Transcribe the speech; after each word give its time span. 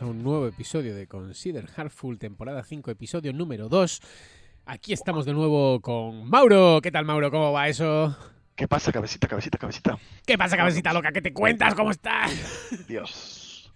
bienvenidos 0.00 0.02
a 0.02 0.06
un 0.06 0.22
nuevo 0.22 0.46
episodio 0.46 0.94
de 0.94 1.06
Consider 1.06 1.66
Heartful, 1.76 2.18
temporada 2.18 2.62
5, 2.62 2.90
episodio 2.90 3.32
número 3.32 3.68
2. 3.68 4.00
Aquí 4.66 4.92
estamos 4.92 5.26
de 5.26 5.32
nuevo 5.32 5.80
con 5.80 6.28
Mauro. 6.28 6.80
¿Qué 6.82 6.90
tal, 6.90 7.04
Mauro? 7.04 7.30
¿Cómo 7.30 7.52
va 7.52 7.68
eso? 7.68 8.16
¿Qué 8.54 8.66
pasa, 8.68 8.92
cabecita, 8.92 9.28
cabecita, 9.28 9.58
cabecita? 9.58 9.98
¿Qué 10.26 10.36
pasa, 10.38 10.56
cabecita 10.56 10.92
loca? 10.92 11.12
¿Qué 11.12 11.22
te 11.22 11.32
cuentas? 11.32 11.74
¿Cómo 11.74 11.90
estás? 11.90 12.32
Dios. 12.88 13.72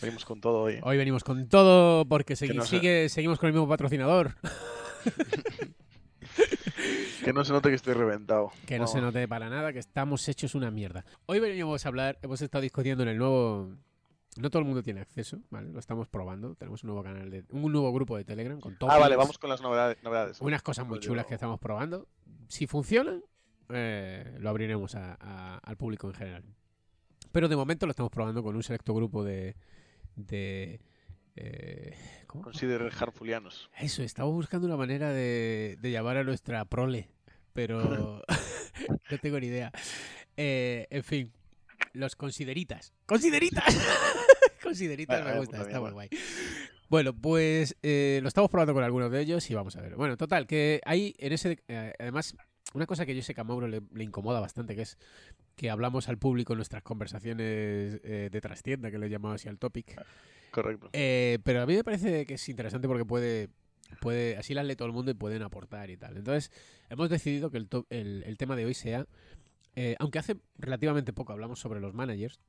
Venimos 0.00 0.24
con 0.24 0.40
todo 0.40 0.62
hoy. 0.62 0.78
Hoy 0.82 0.96
venimos 0.96 1.22
con 1.24 1.48
todo 1.48 2.04
porque 2.06 2.34
segui- 2.34 2.54
no 2.54 2.64
sigue, 2.64 3.08
seguimos 3.08 3.38
con 3.38 3.48
el 3.48 3.52
mismo 3.54 3.68
patrocinador. 3.68 4.34
Que 7.24 7.32
no 7.32 7.44
se 7.44 7.52
note 7.52 7.68
que 7.68 7.76
estoy 7.76 7.94
reventado. 7.94 8.50
Que 8.66 8.80
no 8.80 8.88
se 8.88 9.00
note 9.00 9.28
para 9.28 9.48
nada 9.48 9.72
que 9.72 9.78
estamos 9.78 10.28
hechos 10.28 10.56
una 10.56 10.72
mierda. 10.72 11.04
Hoy 11.26 11.38
venimos 11.38 11.84
a 11.86 11.88
hablar, 11.88 12.18
hemos 12.20 12.42
estado 12.42 12.62
discutiendo 12.62 13.04
en 13.04 13.10
el 13.10 13.18
nuevo... 13.18 13.76
No 14.38 14.48
todo 14.48 14.60
el 14.60 14.64
mundo 14.66 14.82
tiene 14.82 15.00
acceso, 15.00 15.40
¿vale? 15.50 15.68
Lo 15.70 15.78
estamos 15.78 16.08
probando. 16.08 16.54
Tenemos 16.54 16.82
un 16.84 16.88
nuevo 16.88 17.02
canal, 17.02 17.30
de, 17.30 17.44
un 17.50 17.70
nuevo 17.70 17.92
grupo 17.92 18.16
de 18.16 18.24
Telegram 18.24 18.58
con 18.60 18.76
Ah, 18.88 18.98
vale, 18.98 19.14
vamos 19.16 19.36
con 19.38 19.50
las 19.50 19.60
novedades. 19.60 20.02
novedades. 20.02 20.40
Unas 20.40 20.62
cosas 20.62 20.86
muy 20.86 21.00
chulas 21.00 21.26
que 21.26 21.34
estamos 21.34 21.60
probando. 21.60 22.08
Si 22.48 22.66
funcionan, 22.66 23.22
eh, 23.68 24.36
lo 24.40 24.48
abriremos 24.48 24.94
a- 24.94 25.16
a- 25.20 25.58
al 25.58 25.76
público 25.76 26.08
en 26.08 26.14
general. 26.14 26.44
Pero 27.30 27.48
de 27.48 27.56
momento 27.56 27.86
lo 27.86 27.90
estamos 27.90 28.10
probando 28.10 28.42
con 28.42 28.56
un 28.56 28.62
selecto 28.62 28.94
grupo 28.94 29.22
de... 29.22 29.54
de 30.16 30.80
eh, 31.36 31.94
¿Cómo? 32.26 32.44
Consider 32.44 32.82
Harfulianos. 32.98 33.70
Eso, 33.78 34.02
estamos 34.02 34.32
buscando 34.34 34.66
una 34.66 34.76
manera 34.76 35.10
de, 35.12 35.76
de 35.80 35.90
llamar 35.90 36.16
a 36.18 36.24
nuestra 36.24 36.64
prole, 36.64 37.08
pero 37.52 38.22
no 39.10 39.18
tengo 39.20 39.38
ni 39.40 39.46
idea. 39.48 39.72
Eh, 40.36 40.86
en 40.90 41.02
fin, 41.04 41.32
los 41.92 42.16
consideritas. 42.16 42.92
¡Consideritas! 43.06 43.64
consideritas 44.62 45.20
Ah, 45.20 45.24
me 45.24 45.30
ah, 45.30 45.38
gusta, 45.38 45.62
está 45.62 45.80
muy 45.80 45.90
guay. 45.90 46.08
Bueno, 46.88 47.14
pues 47.14 47.76
eh, 47.82 48.20
lo 48.22 48.28
estamos 48.28 48.50
probando 48.50 48.74
con 48.74 48.84
algunos 48.84 49.10
de 49.10 49.20
ellos 49.20 49.48
y 49.50 49.54
vamos 49.54 49.76
a 49.76 49.80
ver. 49.80 49.96
Bueno, 49.96 50.16
total, 50.16 50.46
que 50.46 50.80
hay 50.84 51.14
en 51.18 51.32
ese... 51.32 51.62
eh, 51.68 51.92
además, 51.98 52.36
una 52.74 52.86
cosa 52.86 53.06
que 53.06 53.14
yo 53.16 53.22
sé 53.22 53.34
que 53.34 53.40
a 53.40 53.44
Mauro 53.44 53.66
le, 53.66 53.80
le 53.92 54.04
incomoda 54.04 54.40
bastante, 54.40 54.74
que 54.76 54.82
es 54.82 54.98
que 55.56 55.70
hablamos 55.70 56.08
al 56.08 56.18
público 56.18 56.52
en 56.52 56.58
nuestras 56.58 56.82
conversaciones 56.82 58.00
eh, 58.04 58.28
de 58.30 58.40
trastienda, 58.40 58.90
que 58.90 58.98
le 58.98 59.08
llamamos 59.08 59.36
así 59.40 59.48
al 59.48 59.58
topic. 59.58 60.00
Correcto. 60.50 60.90
Eh, 60.92 61.38
pero 61.44 61.62
a 61.62 61.66
mí 61.66 61.74
me 61.74 61.84
parece 61.84 62.26
que 62.26 62.34
es 62.34 62.48
interesante 62.48 62.86
porque 62.88 63.04
puede, 63.06 63.48
puede 64.00 64.36
así 64.36 64.52
las 64.54 64.66
lee 64.66 64.76
todo 64.76 64.86
el 64.86 64.92
mundo 64.94 65.10
y 65.10 65.14
pueden 65.14 65.42
aportar 65.42 65.90
y 65.90 65.96
tal. 65.96 66.16
Entonces, 66.18 66.50
hemos 66.90 67.08
decidido 67.10 67.50
que 67.50 67.56
el, 67.58 67.68
to- 67.68 67.86
el, 67.90 68.22
el 68.26 68.36
tema 68.36 68.54
de 68.54 68.66
hoy 68.66 68.74
sea, 68.74 69.06
eh, 69.74 69.96
aunque 69.98 70.18
hace 70.18 70.36
relativamente 70.58 71.12
poco 71.12 71.32
hablamos 71.32 71.60
sobre 71.60 71.80
los 71.80 71.94
managers, 71.94 72.40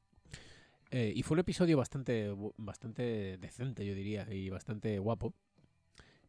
eh, 0.92 1.12
y 1.16 1.24
fue 1.24 1.36
un 1.36 1.40
episodio 1.40 1.78
bastante, 1.78 2.34
bastante 2.58 3.38
decente, 3.38 3.86
yo 3.86 3.96
diría, 3.96 4.28
y 4.32 4.50
bastante 4.50 5.00
guapo. 5.00 5.34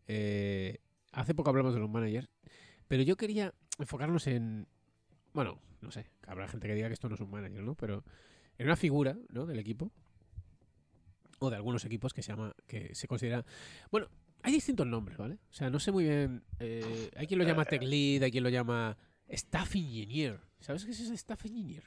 Eh, 0.06 0.78
hace 1.12 1.34
poco 1.34 1.50
hablamos 1.50 1.74
de 1.74 1.80
los 1.80 1.90
managers, 1.90 2.28
pero 2.88 3.02
yo 3.02 3.16
quería 3.16 3.52
enfocarnos 3.78 4.26
en, 4.26 4.66
bueno, 5.32 5.60
no 5.80 5.90
sé, 5.90 6.06
habrá 6.26 6.48
gente 6.48 6.66
que 6.66 6.74
diga 6.74 6.88
que 6.88 6.94
esto 6.94 7.08
no 7.08 7.16
es 7.16 7.20
un 7.20 7.30
manager, 7.30 7.62
¿no? 7.62 7.74
Pero 7.74 8.04
en 8.56 8.66
una 8.66 8.76
figura, 8.76 9.18
¿no? 9.28 9.46
Del 9.46 9.58
equipo 9.58 9.90
o 11.40 11.50
de 11.50 11.56
algunos 11.56 11.84
equipos 11.84 12.14
que 12.14 12.22
se 12.22 12.32
llama 12.32 12.54
que 12.66 12.94
se 12.94 13.08
considera 13.08 13.44
bueno 13.90 14.08
hay 14.42 14.52
distintos 14.52 14.86
nombres 14.86 15.18
vale 15.18 15.34
o 15.50 15.52
sea 15.52 15.68
no 15.68 15.80
sé 15.80 15.90
muy 15.90 16.04
bien 16.04 16.44
hay 16.58 17.26
quien 17.26 17.38
lo 17.40 17.44
llama 17.44 17.64
tech 17.64 17.82
lead 17.82 18.22
hay 18.22 18.30
quien 18.30 18.44
lo 18.44 18.50
llama 18.50 18.96
staff 19.26 19.74
engineer 19.74 20.40
sabes 20.64 20.84
qué 20.84 20.90
es 20.92 21.00
ese 21.00 21.14
staff 21.14 21.44
engineer 21.46 21.84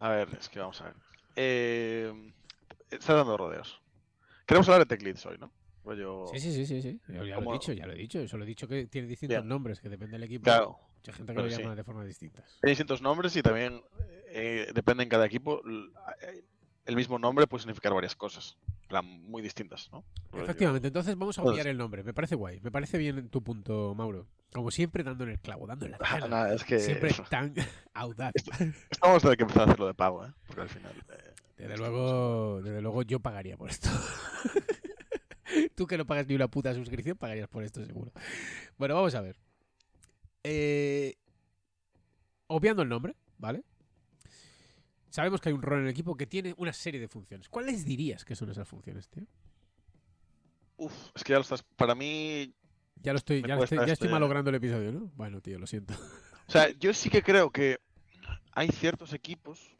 A 0.00 0.10
ver, 0.10 0.28
es 0.38 0.48
que 0.48 0.60
vamos 0.60 0.80
a 0.80 0.84
ver. 0.84 0.94
Eh, 1.36 2.32
está 2.90 3.14
dando 3.14 3.36
rodeos. 3.36 3.80
Queremos 4.46 4.68
hablar 4.68 4.86
de 4.86 4.96
Tech 4.96 5.02
Leads 5.04 5.26
hoy, 5.26 5.36
¿no? 5.38 5.52
Rollo... 5.84 6.26
sí 6.32 6.38
sí 6.40 6.52
sí 6.52 6.66
sí 6.66 6.82
sí 6.82 7.00
ya, 7.08 7.22
lo 7.40 7.50
he 7.50 7.52
dicho 7.54 7.72
ya 7.72 7.86
lo 7.86 7.92
he 7.94 7.96
dicho 7.96 8.18
eso 8.20 8.36
lo 8.36 8.44
he 8.44 8.46
dicho 8.46 8.68
que 8.68 8.88
tiene 8.88 9.08
distintos 9.08 9.38
Bien. 9.38 9.48
nombres 9.48 9.80
que 9.80 9.88
depende 9.88 10.12
del 10.18 10.24
equipo 10.24 10.44
Claro. 10.44 10.78
mucha 10.96 11.12
gente 11.14 11.32
que 11.32 11.36
lo 11.38 11.42
pero 11.44 11.56
sí. 11.56 11.62
llama 11.62 11.74
de 11.76 11.82
formas 11.84 12.06
distintas 12.06 12.58
Hay 12.62 12.68
distintos 12.70 13.00
nombres 13.00 13.34
y 13.36 13.42
también 13.42 13.80
eh, 14.28 14.70
depende 14.74 15.04
en 15.04 15.08
cada 15.08 15.24
equipo. 15.24 15.62
eh, 16.20 16.44
El 16.84 16.96
mismo 16.96 17.18
nombre 17.18 17.46
puede 17.46 17.62
significar 17.62 17.94
varias 17.94 18.14
cosas. 18.14 18.58
Plan, 18.88 19.04
Muy 19.28 19.40
distintas, 19.42 19.88
¿no? 19.92 20.04
Efectivamente 20.32 20.88
entonces 20.88 21.16
vamos 21.16 21.38
a 21.38 21.42
obviar 21.42 21.66
el 21.68 21.76
nombre 21.78 22.02
me 22.02 22.12
parece 22.14 22.34
guay 22.34 22.60
me 22.60 22.70
parece 22.70 22.98
bien 22.98 23.28
tu 23.28 23.42
punto 23.42 23.94
Mauro 23.94 24.26
como 24.52 24.70
siempre 24.70 25.04
dando 25.04 25.24
en 25.24 25.30
el 25.30 25.38
clavo 25.38 25.66
dando 25.66 25.84
en 25.86 25.92
la 25.92 25.98
Ah, 26.00 26.14
tecla. 26.14 26.28
nada, 26.28 26.54
es 26.54 26.64
que 26.64 26.78
siempre 26.80 27.10
tan 27.30 27.54
audaz 27.94 28.32
estamos 28.90 29.22
de 29.22 29.36
que 29.36 29.42
empezar 29.42 29.62
a 29.62 29.64
hacerlo 29.66 29.86
de 29.86 29.94
pago, 29.94 30.24
¿eh? 30.26 30.32
Porque 30.46 30.62
al 30.62 30.68
final. 30.68 30.92
eh, 31.10 31.34
Desde 31.58 31.76
luego, 31.76 32.62
desde 32.62 32.80
luego 32.82 33.02
yo 33.02 33.20
pagaría 33.20 33.56
por 33.56 33.68
esto. 33.70 33.88
Tú 35.74 35.86
que 35.86 35.96
no 35.98 36.06
pagas 36.06 36.26
ni 36.26 36.34
una 36.34 36.48
puta 36.48 36.74
suscripción, 36.74 37.16
pagarías 37.16 37.48
por 37.48 37.62
esto 37.64 37.84
seguro. 37.84 38.12
Bueno, 38.76 38.94
vamos 38.94 39.14
a 39.14 39.20
ver. 39.22 39.36
Eh, 40.44 41.16
obviando 42.46 42.82
el 42.82 42.88
nombre, 42.88 43.16
¿vale? 43.38 43.62
Sabemos 45.10 45.40
que 45.40 45.48
hay 45.48 45.54
un 45.54 45.62
rol 45.62 45.78
en 45.80 45.84
el 45.86 45.90
equipo 45.90 46.16
que 46.16 46.26
tiene 46.26 46.54
una 46.58 46.72
serie 46.72 47.00
de 47.00 47.08
funciones. 47.08 47.48
¿Cuáles 47.48 47.84
dirías 47.84 48.24
que 48.24 48.36
son 48.36 48.50
esas 48.50 48.68
funciones, 48.68 49.08
tío? 49.08 49.24
Uf, 50.76 50.92
es 51.14 51.24
que 51.24 51.32
ya 51.32 51.36
lo 51.38 51.42
estás. 51.42 51.62
Para 51.62 51.94
mí, 51.94 52.54
Ya 53.02 53.12
lo 53.12 53.18
estoy, 53.18 53.42
ya, 53.42 53.54
estoy, 53.56 53.78
ya 53.78 53.82
estoy 53.84 53.92
este- 53.92 54.08
malogrando 54.08 54.50
el 54.50 54.56
episodio, 54.56 54.92
¿no? 54.92 55.10
Bueno, 55.16 55.40
tío, 55.40 55.58
lo 55.58 55.66
siento. 55.66 55.94
O 56.46 56.50
sea, 56.52 56.70
yo 56.78 56.94
sí 56.94 57.10
que 57.10 57.22
creo 57.22 57.50
que 57.50 57.78
hay 58.52 58.68
ciertos 58.68 59.12
equipos 59.12 59.76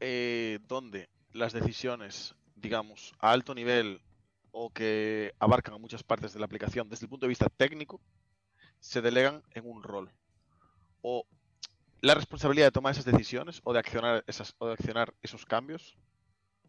eh, 0.00 0.58
donde 0.68 1.08
las 1.32 1.52
decisiones, 1.52 2.34
digamos, 2.54 3.14
a 3.18 3.32
alto 3.32 3.54
nivel 3.54 4.00
o 4.50 4.70
que 4.70 5.32
abarcan 5.38 5.80
muchas 5.80 6.02
partes 6.02 6.32
de 6.32 6.38
la 6.38 6.46
aplicación 6.46 6.88
desde 6.88 7.04
el 7.06 7.10
punto 7.10 7.26
de 7.26 7.30
vista 7.30 7.48
técnico, 7.48 8.00
se 8.80 9.00
delegan 9.02 9.42
en 9.52 9.66
un 9.68 9.82
rol. 9.82 10.10
O 11.02 11.26
la 12.06 12.14
responsabilidad 12.14 12.66
de 12.68 12.72
tomar 12.72 12.92
esas 12.92 13.04
decisiones 13.04 13.60
o 13.64 13.72
de 13.72 13.78
accionar, 13.80 14.24
esas, 14.26 14.54
o 14.58 14.66
de 14.66 14.72
accionar 14.74 15.14
esos 15.22 15.44
cambios 15.46 15.96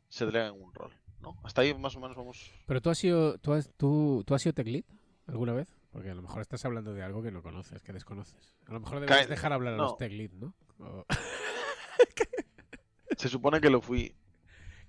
se 0.10 0.26
delegan 0.26 0.56
en 0.56 0.62
un 0.62 0.74
rol. 0.74 0.92
¿no? 1.22 1.36
Hasta 1.44 1.62
ahí 1.62 1.74
más 1.74 1.96
o 1.96 2.00
menos 2.00 2.16
vamos. 2.16 2.52
Pero 2.68 2.82
tú 2.82 2.90
has 2.90 2.98
sido, 2.98 3.38
tú 3.40 3.54
has, 3.54 3.70
tú, 3.78 4.24
tú 4.26 4.36
has 4.36 4.42
sido 4.42 4.54
tech 4.54 4.68
lead 4.68 4.84
alguna 5.28 5.54
vez? 5.54 5.68
Porque 5.92 6.10
a 6.12 6.16
lo 6.16 6.22
mejor 6.22 6.42
estás 6.42 6.64
hablando 6.66 6.94
de 6.94 7.02
algo 7.04 7.24
que 7.24 7.32
no 7.32 7.42
conoces, 7.42 7.82
que 7.82 7.92
desconoces. 7.94 8.56
A 8.68 8.74
lo 8.74 8.80
mejor 8.80 9.04
Cae- 9.06 9.28
dejar 9.28 9.54
hablar 9.54 9.74
a 9.74 9.78
no. 9.78 9.84
los 9.84 9.98
tech 9.98 10.12
lead, 10.12 10.32
¿no? 10.32 10.54
O- 10.80 11.06
Se 13.18 13.30
supone 13.30 13.60
que 13.60 13.70
lo 13.70 13.82
fui. 13.82 14.16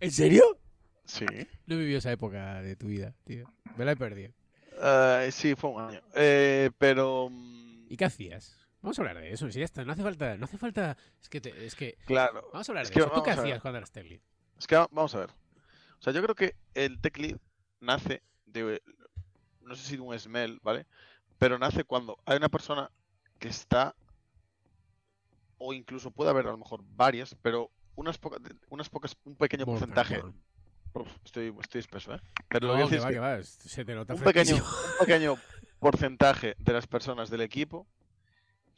¿En 0.00 0.10
serio? 0.10 0.42
Sí. 1.04 1.24
No 1.66 1.76
he 1.76 1.78
vivido 1.78 1.98
esa 1.98 2.12
época 2.12 2.60
de 2.60 2.76
tu 2.76 2.88
vida, 2.88 3.14
tío. 3.24 3.50
Me 3.76 3.84
la 3.86 3.92
he 3.92 3.96
perdido. 3.96 4.32
Eh, 4.82 5.30
sí, 5.32 5.54
fue 5.54 5.70
un 5.70 5.80
año. 5.82 6.00
Eh, 6.14 6.70
pero. 6.78 7.28
mm, 7.30 7.86
¿Y 7.88 7.96
qué 7.96 8.04
hacías? 8.04 8.58
Vamos 8.80 8.98
a 8.98 9.02
hablar 9.02 9.16
de 9.18 9.32
eso. 9.32 9.50
Si 9.50 9.58
ya 9.58 9.64
está, 9.64 9.84
no 9.84 9.92
hace 9.92 10.02
falta, 10.02 10.36
no 10.36 10.44
hace 10.44 10.56
falta. 10.58 10.96
Es 11.20 11.28
que, 11.28 11.40
te- 11.40 11.66
es 11.66 11.74
que 11.74 11.98
Claro. 12.06 12.48
vamos 12.52 12.68
a 12.68 12.72
hablar 12.72 12.82
Es 12.84 12.90
de 12.90 12.94
que 12.94 13.00
eso. 13.00 13.10
¿Tú 13.10 13.22
qué 13.22 13.30
hacías 13.32 13.60
cuando 13.60 13.78
eras 13.78 13.90
tech 13.90 14.06
lead? 14.06 14.20
Es 14.58 14.66
que 14.66 14.76
va- 14.76 14.88
vamos 14.90 15.14
a 15.14 15.18
ver. 15.20 15.30
O 15.30 16.02
sea, 16.02 16.12
yo 16.12 16.22
creo 16.22 16.34
que 16.34 16.54
el 16.74 17.00
tech 17.00 17.16
lead 17.18 17.36
nace 17.80 18.22
de. 18.46 18.80
No 19.62 19.74
sé 19.74 19.82
si 19.82 19.96
de 19.96 20.02
un 20.02 20.18
smell, 20.18 20.60
¿vale? 20.62 20.86
Pero 21.38 21.58
nace 21.58 21.84
cuando 21.84 22.18
hay 22.24 22.36
una 22.36 22.48
persona 22.48 22.90
que 23.38 23.48
está. 23.48 23.94
O 25.58 25.72
incluso 25.72 26.10
puede 26.12 26.30
haber 26.30 26.46
a 26.46 26.52
lo 26.52 26.58
mejor 26.58 26.82
varias, 26.84 27.34
pero 27.42 27.70
unas 27.96 28.16
pocas, 28.16 28.40
unas 28.70 28.88
pocas, 28.88 29.16
un 29.24 29.34
pequeño 29.34 29.64
porcentaje. 29.66 30.22
Uf, 30.94 31.08
estoy, 31.24 31.52
estoy 31.60 31.80
espeso, 31.80 32.14
¿eh? 32.14 32.20
Pero 32.48 32.68
No, 32.68 32.78
lo 32.78 32.88
que 32.88 32.98
que 32.98 33.18
va, 33.18 33.36
que 33.38 33.44
Se 33.44 33.84
te 33.84 33.94
nota 33.94 34.14
un 34.14 34.20
pequeño, 34.22 34.54
un 34.56 35.06
pequeño 35.06 35.36
porcentaje 35.80 36.54
de 36.58 36.72
las 36.72 36.86
personas 36.86 37.28
del 37.28 37.40
equipo 37.40 37.86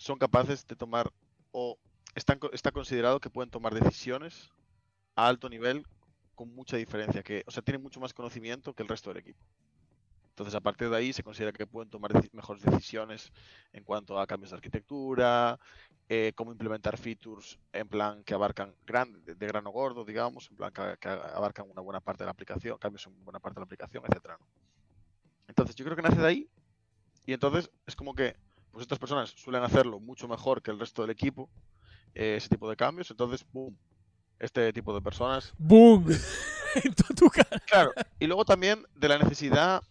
son 0.00 0.18
capaces 0.18 0.66
de 0.66 0.76
tomar 0.76 1.12
o 1.52 1.76
están, 2.14 2.40
está 2.54 2.72
considerado 2.72 3.20
que 3.20 3.28
pueden 3.28 3.50
tomar 3.50 3.74
decisiones 3.74 4.50
a 5.14 5.28
alto 5.28 5.50
nivel 5.50 5.86
con 6.34 6.54
mucha 6.54 6.78
diferencia, 6.78 7.22
que, 7.22 7.44
o 7.46 7.50
sea, 7.50 7.62
tienen 7.62 7.82
mucho 7.82 8.00
más 8.00 8.14
conocimiento 8.14 8.72
que 8.72 8.82
el 8.82 8.88
resto 8.88 9.10
del 9.10 9.18
equipo. 9.18 9.44
Entonces, 10.30 10.54
a 10.54 10.60
partir 10.60 10.88
de 10.88 10.96
ahí 10.96 11.12
se 11.12 11.22
considera 11.22 11.52
que 11.52 11.66
pueden 11.66 11.90
tomar 11.90 12.12
mejores 12.32 12.62
decisiones 12.62 13.30
en 13.74 13.84
cuanto 13.84 14.18
a 14.18 14.26
cambios 14.26 14.52
de 14.52 14.56
arquitectura, 14.56 15.60
eh, 16.08 16.32
cómo 16.34 16.50
implementar 16.52 16.96
features 16.96 17.58
en 17.74 17.86
plan 17.86 18.24
que 18.24 18.32
abarcan 18.32 18.74
gran, 18.86 19.22
de, 19.22 19.46
grano 19.46 19.68
gordo, 19.68 20.06
digamos, 20.06 20.48
en 20.50 20.56
plan 20.56 20.72
que, 20.72 21.08
abarcan 21.08 21.70
una 21.70 21.82
buena 21.82 22.00
parte 22.00 22.22
de 22.22 22.26
la 22.26 22.32
aplicación, 22.32 22.78
cambios 22.78 23.06
en 23.06 23.22
buena 23.22 23.38
parte 23.38 23.56
de 23.56 23.60
la 23.60 23.64
aplicación. 23.66 24.02
¿no? 24.02 24.46
Entonces, 25.46 25.76
yo 25.76 25.84
creo 25.84 25.94
que 25.94 26.02
nace 26.02 26.22
de 26.22 26.26
ahí 26.26 26.48
y 27.26 27.34
entonces 27.34 27.70
es 27.86 27.94
como 27.94 28.14
que 28.14 28.34
pues 28.70 28.82
estas 28.82 28.98
personas 28.98 29.30
suelen 29.30 29.62
hacerlo 29.62 30.00
mucho 30.00 30.28
mejor 30.28 30.62
que 30.62 30.70
el 30.70 30.78
resto 30.78 31.02
del 31.02 31.10
equipo, 31.10 31.48
eh, 32.14 32.36
ese 32.36 32.48
tipo 32.48 32.68
de 32.68 32.76
cambios, 32.76 33.10
entonces, 33.10 33.44
boom, 33.52 33.76
este 34.38 34.72
tipo 34.72 34.94
de 34.94 35.00
personas 35.00 35.52
¡Boom! 35.58 36.06
en 36.84 36.94
tu 37.16 37.28
cara. 37.28 37.60
Claro, 37.66 37.92
y 38.18 38.26
luego 38.26 38.44
también 38.44 38.84
de 38.94 39.08
la 39.08 39.18
necesidad, 39.18 39.82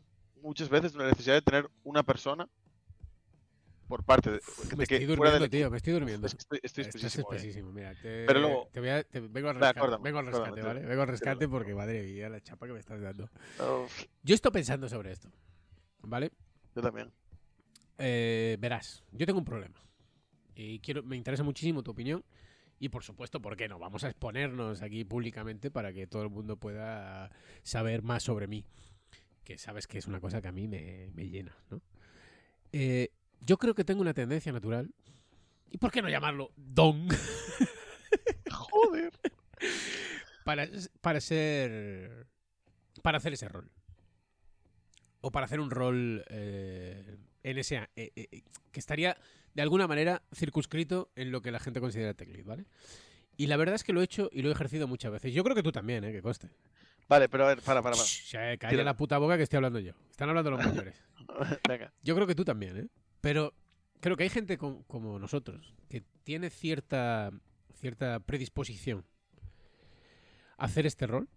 muchas 0.42 0.70
veces, 0.70 0.94
de 0.94 1.00
la 1.00 1.10
necesidad 1.10 1.36
de 1.36 1.42
tener 1.42 1.70
una 1.84 2.04
persona 2.04 2.48
por 3.88 4.04
parte 4.04 4.30
de, 4.30 4.38
de 4.38 4.76
Me 4.76 4.84
estoy 4.84 5.06
durmiendo, 5.06 5.50
tío, 5.50 5.72
me 5.72 5.78
estoy 5.78 5.94
durmiendo. 5.94 6.28
Estoy, 6.28 6.60
estoy 6.62 6.84
Estás 6.84 6.96
espesísimo, 6.96 7.34
eh. 7.34 7.36
espesísimo, 7.38 7.72
mira. 7.72 7.96
Te, 7.96 8.26
Pero 8.28 8.40
luego- 8.40 8.70
te 8.72 8.80
voy 8.80 8.90
a, 8.90 9.04
te- 9.04 9.20
vengo 9.20 9.50
al 9.50 9.56
rescate, 9.56 9.98
vengo 10.02 10.20
al 10.20 10.26
rescate, 10.28 10.52
tío. 10.54 10.64
¿vale? 10.66 10.82
Vengo 10.86 11.02
al 11.02 11.08
rescate 11.08 11.48
porque, 11.50 11.74
madre 11.74 12.04
mía, 12.04 12.30
la 12.30 12.40
chapa 12.40 12.68
que 12.68 12.74
me 12.74 12.80
estás 12.80 13.02
dando. 13.02 13.30
Uf, 13.84 14.04
Yo 14.22 14.36
estoy 14.36 14.52
pensando 14.52 14.88
sobre 14.88 15.12
esto, 15.12 15.32
¿vale? 16.02 16.32
yo 16.76 16.82
también. 16.84 17.12
Eh, 18.00 18.58
verás, 18.60 19.04
yo 19.12 19.26
tengo 19.26 19.40
un 19.40 19.46
problema. 19.46 19.80
Y 20.56 20.80
quiero, 20.80 21.04
me 21.04 21.16
interesa 21.16 21.44
muchísimo 21.44 21.84
tu 21.84 21.92
opinión. 21.92 22.24
Y 22.80 22.90
por 22.90 23.04
supuesto, 23.04 23.42
¿por 23.42 23.58
qué 23.58 23.68
no? 23.68 23.78
Vamos 23.78 24.06
a 24.06 24.10
exponernos 24.10 24.82
aquí 24.82 25.04
públicamente 25.04 25.70
para 25.70 25.92
que 25.92 26.08
todo 26.08 26.24
el 26.24 26.30
mundo 26.30 26.56
pueda 26.56 27.30
saber 27.62 28.02
más 28.04 28.24
sobre 28.24 28.48
mí. 28.48 28.66
Que 29.44 29.58
sabes 29.58 29.86
que 29.86 29.98
es 29.98 30.08
una 30.08 30.22
cosa 30.22 30.42
que 30.42 30.48
a 30.48 30.54
mí 30.54 30.68
me, 30.68 31.12
me 31.14 31.28
llena, 31.28 31.56
¿no? 31.70 31.82
Eh, 32.72 33.12
yo 33.42 33.58
creo 33.58 33.76
que 33.76 33.84
tengo 33.84 34.02
una 34.02 34.14
tendencia 34.14 34.52
natural. 34.52 34.94
¿Y 35.70 35.78
por 35.78 35.92
qué 35.92 36.02
no 36.02 36.10
llamarlo 36.10 36.52
don? 36.56 37.08
Joder. 38.52 39.12
para, 40.46 40.68
para 41.02 41.20
ser. 41.20 42.28
Para 43.04 43.18
hacer 43.18 43.34
ese 43.34 43.50
rol. 43.50 43.70
O 45.22 45.32
para 45.32 45.46
hacer 45.46 45.60
un 45.60 45.70
rol 45.70 46.24
eh, 46.30 47.18
en 47.44 47.58
ese. 47.58 47.78
eh, 47.96 48.12
eh, 48.16 48.42
que 48.72 48.80
estaría 48.80 49.18
de 49.54 49.62
alguna 49.62 49.88
manera 49.88 50.22
circunscrito 50.34 51.12
en 51.16 51.32
lo 51.32 51.42
que 51.42 51.52
la 51.52 51.60
gente 51.60 51.80
considera 51.80 52.14
tech 52.14 52.30
lead, 52.30 52.46
¿vale? 52.46 52.66
Y 53.38 53.48
la 53.48 53.58
verdad 53.58 53.76
es 53.76 53.84
que 53.84 53.94
lo 53.94 54.02
he 54.02 54.04
hecho 54.04 54.30
y 54.34 54.42
lo 54.42 54.50
he 54.50 54.52
ejercido 54.52 54.88
muchas 54.88 55.12
veces. 55.12 55.34
Yo 55.34 55.44
creo 55.44 55.56
que 55.56 55.64
tú 55.64 55.72
también, 55.72 56.04
¿eh? 56.04 56.12
Que 56.12 56.22
coste. 56.22 56.50
Vale, 57.08 57.28
pero 57.30 57.46
a 57.46 57.48
ver, 57.48 57.62
para, 57.62 57.82
para, 57.82 57.96
para. 57.96 58.06
Shh, 58.06 58.32
ya, 58.34 58.58
calla 58.58 58.70
Tira. 58.70 58.84
la 58.84 58.96
puta 58.96 59.18
boca 59.18 59.38
que 59.38 59.44
estoy 59.44 59.58
hablando 59.58 59.80
yo. 59.80 59.94
Están 60.12 60.30
hablando 60.30 60.52
los 60.52 60.60
mayores. 60.66 61.02
Venga. 61.68 61.92
Yo 62.04 62.14
creo 62.16 62.28
que 62.28 62.36
tú 62.36 62.44
también, 62.46 62.78
¿eh? 62.78 62.88
Pero 63.22 63.54
creo 64.00 64.16
que 64.16 64.24
hay 64.24 64.30
gente 64.30 64.58
com- 64.58 64.84
como 64.84 65.18
nosotros 65.18 65.74
que 65.90 66.04
tiene 66.24 66.50
cierta, 66.50 67.32
cierta 67.74 68.20
predisposición 68.20 69.06
a 70.58 70.66
hacer 70.66 70.86
este 70.86 71.08
rol, 71.08 71.28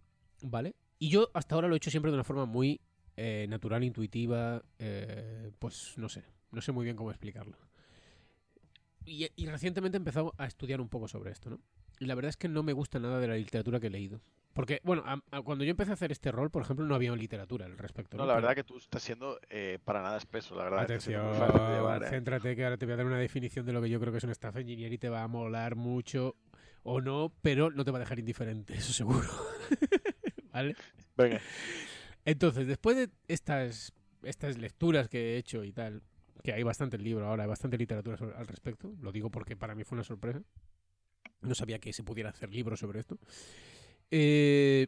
¿vale? 0.42 0.74
Y 0.98 1.08
yo 1.08 1.30
hasta 1.34 1.54
ahora 1.54 1.68
lo 1.68 1.74
he 1.74 1.78
hecho 1.78 1.90
siempre 1.90 2.10
de 2.10 2.16
una 2.16 2.24
forma 2.24 2.44
muy 2.44 2.80
eh, 3.16 3.46
natural, 3.48 3.84
intuitiva, 3.84 4.62
eh, 4.78 5.50
pues 5.58 5.94
no 5.98 6.08
sé, 6.08 6.24
no 6.50 6.60
sé 6.60 6.72
muy 6.72 6.84
bien 6.84 6.96
cómo 6.96 7.10
explicarlo. 7.10 7.56
Y, 9.04 9.28
y 9.34 9.46
recientemente 9.46 9.96
he 9.96 10.00
empezado 10.00 10.32
a 10.38 10.46
estudiar 10.46 10.80
un 10.80 10.88
poco 10.88 11.08
sobre 11.08 11.32
esto, 11.32 11.50
¿no? 11.50 11.60
Y 11.98 12.06
la 12.06 12.14
verdad 12.14 12.30
es 12.30 12.36
que 12.36 12.48
no 12.48 12.62
me 12.62 12.72
gusta 12.72 12.98
nada 12.98 13.18
de 13.20 13.28
la 13.28 13.34
literatura 13.36 13.80
que 13.80 13.88
he 13.88 13.90
leído. 13.90 14.20
Porque, 14.54 14.80
bueno, 14.84 15.02
a- 15.06 15.20
a- 15.30 15.42
cuando 15.42 15.64
yo 15.64 15.70
empecé 15.70 15.90
a 15.92 15.94
hacer 15.94 16.12
este 16.12 16.30
rol, 16.30 16.50
por 16.50 16.62
ejemplo, 16.62 16.84
no 16.84 16.94
había 16.94 17.14
literatura 17.16 17.64
al 17.66 17.78
respecto. 17.78 18.16
No, 18.16 18.22
¿no? 18.24 18.26
la 18.28 18.34
Pero- 18.34 18.46
verdad 18.48 18.54
que 18.56 18.64
tú 18.64 18.76
estás 18.76 19.02
siendo 19.02 19.40
eh, 19.48 19.78
para 19.84 20.02
nada 20.02 20.18
espeso, 20.18 20.54
la 20.54 20.64
verdad. 20.64 20.80
Atención, 20.80 21.32
de 21.32 21.38
llevar, 21.74 22.02
eh. 22.04 22.10
céntrate 22.10 22.54
que 22.54 22.64
ahora 22.64 22.76
te 22.76 22.84
voy 22.86 22.92
a 22.92 22.96
dar 22.96 23.06
una 23.06 23.18
definición 23.18 23.64
de 23.66 23.72
lo 23.72 23.80
que 23.82 23.88
yo 23.88 23.98
creo 23.98 24.12
que 24.12 24.18
es 24.18 24.24
un 24.24 24.30
staff 24.30 24.56
engineer 24.56 24.92
y 24.92 24.98
te 24.98 25.08
va 25.08 25.22
a 25.22 25.28
molar 25.28 25.74
mucho 25.74 26.36
o 26.82 27.00
no, 27.00 27.32
pero 27.42 27.70
no 27.70 27.84
te 27.84 27.90
va 27.92 27.98
a 27.98 28.00
dejar 28.00 28.18
indiferente, 28.18 28.74
eso 28.76 28.92
seguro. 28.92 29.28
¿Vale? 30.52 30.76
Venga. 31.16 31.40
Entonces, 32.24 32.66
después 32.66 32.96
de 32.96 33.10
estas, 33.28 33.92
estas 34.22 34.58
lecturas 34.58 35.08
que 35.08 35.34
he 35.34 35.36
hecho 35.38 35.64
y 35.64 35.72
tal, 35.72 36.02
que 36.42 36.52
hay 36.52 36.62
bastante 36.62 36.98
libro 36.98 37.26
ahora, 37.26 37.44
hay 37.44 37.48
bastante 37.48 37.76
literatura 37.78 38.16
sobre- 38.16 38.36
al 38.36 38.46
respecto, 38.46 38.94
lo 39.00 39.12
digo 39.12 39.30
porque 39.30 39.56
para 39.56 39.74
mí 39.74 39.84
fue 39.84 39.96
una 39.96 40.04
sorpresa. 40.04 40.42
No 41.40 41.54
sabía 41.54 41.78
que 41.78 41.92
se 41.92 42.04
pudiera 42.04 42.30
hacer 42.30 42.50
libros 42.50 42.78
sobre 42.80 43.00
esto. 43.00 43.18
Eh, 44.10 44.86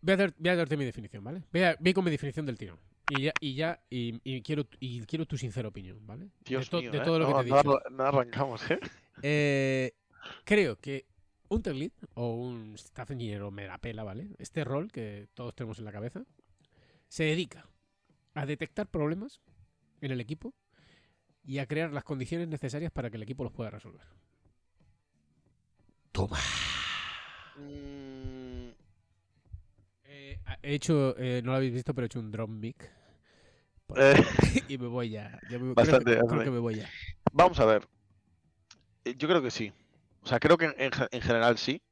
voy, 0.00 0.12
a 0.14 0.16
dar- 0.16 0.34
voy 0.38 0.50
a 0.50 0.56
darte 0.56 0.76
mi 0.76 0.84
definición, 0.84 1.24
¿vale? 1.24 1.42
Voy, 1.52 1.62
a, 1.62 1.76
voy 1.80 1.92
con 1.92 2.04
mi 2.04 2.10
definición 2.10 2.46
del 2.46 2.58
tirón. 2.58 2.78
Y 3.08 3.22
ya, 3.22 3.32
y 3.40 3.54
ya, 3.54 3.82
y, 3.90 4.20
y 4.24 4.42
quiero, 4.42 4.66
y 4.78 5.00
quiero 5.02 5.26
tu 5.26 5.36
sincera 5.36 5.68
opinión, 5.68 6.06
¿vale? 6.06 6.28
Dios 6.44 6.66
de, 6.66 6.70
to- 6.70 6.80
mío, 6.80 6.92
de 6.92 6.98
¿eh? 6.98 7.02
todo 7.02 7.18
lo 7.18 7.26
que 7.26 7.32
no, 7.32 7.38
te 7.38 7.42
he 7.42 7.56
dicho. 7.56 7.80
no 7.90 8.04
arrancamos, 8.04 8.70
¿eh? 8.70 8.78
Eh, 9.22 9.92
creo 10.44 10.76
que 10.76 11.06
un 11.54 11.62
tech 11.62 11.74
lead 11.74 11.92
o 12.14 12.34
un 12.34 12.74
staff 12.74 13.10
engineer 13.10 13.42
o 13.42 13.50
me 13.50 13.66
la 13.66 13.78
pela, 13.78 14.02
¿vale? 14.04 14.30
Este 14.38 14.64
rol 14.64 14.90
que 14.90 15.28
todos 15.34 15.54
tenemos 15.54 15.78
en 15.78 15.84
la 15.84 15.92
cabeza 15.92 16.24
se 17.08 17.24
dedica 17.24 17.68
a 18.34 18.46
detectar 18.46 18.86
problemas 18.88 19.40
en 20.00 20.10
el 20.10 20.20
equipo 20.20 20.54
y 21.44 21.58
a 21.58 21.66
crear 21.66 21.92
las 21.92 22.04
condiciones 22.04 22.48
necesarias 22.48 22.92
para 22.92 23.10
que 23.10 23.16
el 23.16 23.22
equipo 23.24 23.44
los 23.44 23.52
pueda 23.52 23.70
resolver. 23.70 24.06
Toma. 26.12 26.38
Mm, 27.58 28.70
Eh, 30.04 30.38
he 30.62 30.74
hecho, 30.74 31.16
eh, 31.18 31.40
no 31.42 31.52
lo 31.52 31.56
habéis 31.56 31.72
visto, 31.72 31.94
pero 31.94 32.04
he 32.04 32.06
hecho 32.06 32.20
un 32.20 32.30
drop 32.30 32.48
mic. 32.50 32.90
Eh, 33.96 34.14
y 34.68 34.78
me 34.78 34.86
voy 34.86 35.10
ya. 35.10 35.38
ya 35.48 35.58
me- 35.58 35.74
creo, 35.74 35.74
Bastante, 35.74 36.04
que, 36.04 36.10
creo 36.10 36.22
bastante. 36.22 36.44
que 36.44 36.50
me 36.50 36.58
voy 36.58 36.76
ya. 36.76 36.88
vamos 37.32 37.58
a 37.60 37.64
ver. 37.66 37.88
Eh, 39.04 39.14
Yo 39.16 39.28
creo 39.28 39.42
que 39.42 39.50
sí. 39.50 39.72
O 40.22 40.26
sea, 40.26 40.38
creo 40.40 40.56
que 40.56 40.66
en, 40.66 40.74
en 40.78 40.92
ge- 40.92 41.08
en 41.10 41.20
general 41.20 41.58
sí. 41.58 41.82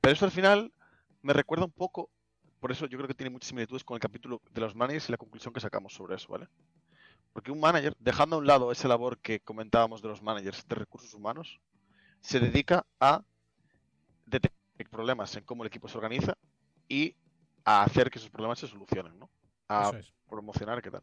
Pero 0.00 0.12
esto 0.12 0.24
al 0.24 0.30
final 0.30 0.72
me 1.22 1.32
recuerda 1.32 1.64
un 1.64 1.72
poco. 1.72 2.10
Por 2.60 2.72
eso 2.72 2.86
yo 2.86 2.98
creo 2.98 3.08
que 3.08 3.14
tiene 3.14 3.30
muchas 3.30 3.48
similitudes 3.48 3.84
con 3.84 3.94
el 3.96 4.00
capítulo 4.00 4.40
de 4.50 4.60
los 4.60 4.74
managers 4.74 5.08
y 5.08 5.12
la 5.12 5.18
conclusión 5.18 5.52
que 5.54 5.60
sacamos 5.60 5.92
sobre 5.92 6.16
eso, 6.16 6.28
¿vale? 6.28 6.48
Porque 7.32 7.52
un 7.52 7.60
manager, 7.60 7.94
dejando 7.98 8.36
a 8.36 8.38
un 8.38 8.46
lado 8.46 8.72
esa 8.72 8.88
labor 8.88 9.18
que 9.18 9.40
comentábamos 9.40 10.00
de 10.02 10.08
los 10.08 10.22
managers 10.22 10.66
de 10.66 10.74
recursos 10.74 11.12
humanos, 11.14 11.60
se 12.20 12.40
dedica 12.40 12.86
a 12.98 13.22
detectar 14.24 14.56
problemas 14.90 15.34
en 15.36 15.44
cómo 15.44 15.62
el 15.62 15.68
equipo 15.68 15.88
se 15.88 15.98
organiza 15.98 16.36
y 16.88 17.14
a 17.64 17.82
hacer 17.82 18.10
que 18.10 18.18
esos 18.18 18.30
problemas 18.30 18.58
se 18.58 18.66
solucionen, 18.68 19.18
¿no? 19.18 19.30
A 19.68 19.90
es. 19.98 20.12
promocionar, 20.28 20.80
¿qué 20.82 20.90
tal? 20.90 21.02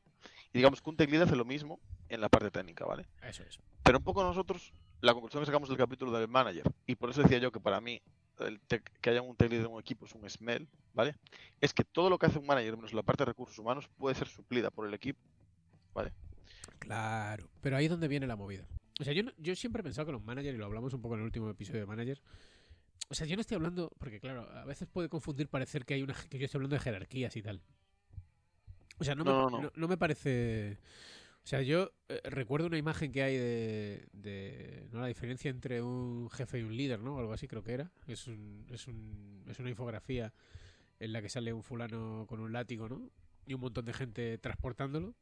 Y 0.51 0.57
digamos 0.57 0.81
que 0.81 0.89
un 0.89 0.97
tech 0.97 1.09
lead 1.09 1.23
hace 1.23 1.35
lo 1.35 1.45
mismo 1.45 1.79
en 2.09 2.21
la 2.21 2.29
parte 2.29 2.51
técnica, 2.51 2.85
¿vale? 2.85 3.05
Eso 3.21 3.43
es. 3.43 3.59
Pero 3.83 3.97
un 3.97 4.03
poco 4.03 4.23
nosotros, 4.23 4.73
la 5.03 5.13
conclusión 5.13 5.41
que 5.41 5.45
sacamos 5.47 5.67
del 5.69 5.77
capítulo 5.77 6.11
del 6.17 6.27
manager, 6.29 6.63
y 6.87 6.95
por 6.95 7.09
eso 7.09 7.21
decía 7.21 7.37
yo 7.37 7.51
que 7.51 7.59
para 7.59 7.81
mí 7.81 8.01
el 8.39 8.61
tech- 8.67 8.89
que 9.01 9.09
haya 9.09 9.21
un 9.21 9.35
tech 9.35 9.51
lead 9.51 9.65
en 9.65 9.71
un 9.71 9.79
equipo 9.81 10.05
es 10.05 10.15
un 10.15 10.27
smell, 10.29 10.67
¿vale? 10.93 11.15
Es 11.59 11.73
que 11.73 11.83
todo 11.83 12.09
lo 12.09 12.17
que 12.17 12.25
hace 12.27 12.39
un 12.39 12.45
manager, 12.45 12.75
menos 12.77 12.93
la 12.93 13.03
parte 13.03 13.21
de 13.23 13.25
recursos 13.25 13.59
humanos, 13.59 13.89
puede 13.97 14.15
ser 14.15 14.27
suplida 14.27 14.71
por 14.71 14.87
el 14.87 14.93
equipo. 14.93 15.19
Claro, 16.79 17.49
pero 17.61 17.77
ahí 17.77 17.85
es 17.85 17.91
donde 17.91 18.07
viene 18.07 18.27
la 18.27 18.35
movida. 18.35 18.65
O 18.99 19.03
sea, 19.03 19.13
yo, 19.13 19.23
no- 19.23 19.31
yo 19.37 19.55
siempre 19.55 19.81
he 19.81 19.83
pensado 19.83 20.05
que 20.05 20.11
los 20.13 20.23
managers, 20.23 20.55
y 20.55 20.57
lo 20.57 20.65
hablamos 20.65 20.93
un 20.93 21.01
poco 21.01 21.15
en 21.15 21.21
el 21.21 21.25
último 21.25 21.49
episodio 21.49 21.81
de 21.81 21.85
manager, 21.85 22.21
o 23.09 23.13
sea, 23.13 23.27
yo 23.27 23.35
no 23.35 23.41
estoy 23.41 23.55
hablando, 23.55 23.91
porque 23.99 24.19
claro, 24.19 24.49
a 24.51 24.63
veces 24.65 24.87
puede 24.87 25.09
confundir 25.09 25.47
parecer 25.49 25.85
que 25.85 25.95
hay 25.95 26.01
una 26.03 26.13
que 26.29 26.39
yo 26.39 26.45
estoy 26.45 26.59
hablando 26.59 26.75
de 26.75 26.79
jerarquías 26.81 27.35
y 27.35 27.41
tal. 27.41 27.61
O 28.99 29.03
sea, 29.03 29.15
no, 29.15 29.23
No, 29.25 29.31
me, 29.31 29.37
no, 29.43 29.49
no. 29.49 29.61
no- 29.63 29.71
no 29.75 29.87
me 29.87 29.97
parece... 29.97 30.77
O 31.43 31.47
sea, 31.47 31.61
yo 31.61 31.91
eh, 32.07 32.21
recuerdo 32.23 32.67
una 32.67 32.77
imagen 32.77 33.11
que 33.11 33.21
hay 33.21 33.37
de, 33.37 34.07
de 34.13 34.87
¿no? 34.91 35.01
la 35.01 35.07
diferencia 35.07 35.51
entre 35.51 35.81
un 35.81 36.29
jefe 36.29 36.59
y 36.59 36.63
un 36.63 36.75
líder, 36.75 37.01
¿no? 37.01 37.19
Algo 37.19 37.33
así 37.33 37.47
creo 37.47 37.63
que 37.63 37.73
era. 37.73 37.91
Es, 38.07 38.27
un, 38.27 38.65
es, 38.71 38.87
un, 38.87 39.43
es 39.49 39.59
una 39.59 39.69
infografía 39.69 40.33
en 40.99 41.11
la 41.11 41.21
que 41.21 41.27
sale 41.27 41.51
un 41.51 41.61
fulano 41.61 42.25
con 42.29 42.39
un 42.39 42.53
látigo, 42.53 42.87
¿no? 42.87 43.09
Y 43.45 43.55
un 43.55 43.59
montón 43.59 43.83
de 43.83 43.91
gente 43.91 44.37
transportándolo. 44.37 45.15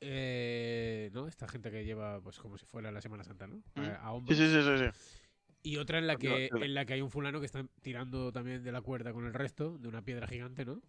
Eh, 0.00 1.10
¿No? 1.12 1.26
Esta 1.26 1.48
gente 1.48 1.72
que 1.72 1.84
lleva, 1.84 2.20
pues 2.20 2.38
como 2.38 2.56
si 2.56 2.64
fuera 2.64 2.92
la 2.92 3.00
Semana 3.00 3.24
Santa, 3.24 3.48
¿no? 3.48 3.64
A, 4.00 4.12
hombros. 4.12 4.38
sí, 4.38 4.46
sí, 4.46 4.62
sí. 4.62 4.78
sí. 4.78 5.18
Y 5.60 5.78
otra 5.78 5.98
en 5.98 6.06
la 6.06 6.16
que 6.16 6.50
en 6.52 6.74
la 6.74 6.84
que 6.84 6.94
hay 6.94 7.00
un 7.00 7.10
fulano 7.10 7.40
que 7.40 7.46
está 7.46 7.66
tirando 7.82 8.30
también 8.30 8.62
de 8.62 8.70
la 8.70 8.80
cuerda 8.80 9.12
con 9.12 9.26
el 9.26 9.34
resto, 9.34 9.76
de 9.76 9.88
una 9.88 10.02
piedra 10.02 10.28
gigante, 10.28 10.64
¿no? 10.64 10.80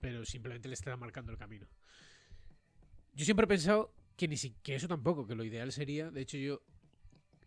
Pero 0.00 0.24
simplemente 0.24 0.66
le 0.66 0.74
está 0.74 0.96
marcando 0.96 1.30
el 1.30 1.38
camino. 1.38 1.68
Yo 3.14 3.24
siempre 3.24 3.44
he 3.44 3.48
pensado 3.48 3.92
que 4.16 4.28
ni 4.28 4.36
si, 4.36 4.50
que 4.62 4.74
eso 4.74 4.88
tampoco, 4.88 5.26
que 5.26 5.34
lo 5.34 5.44
ideal 5.44 5.72
sería, 5.72 6.10
de 6.10 6.20
hecho 6.20 6.36
yo 6.38 6.62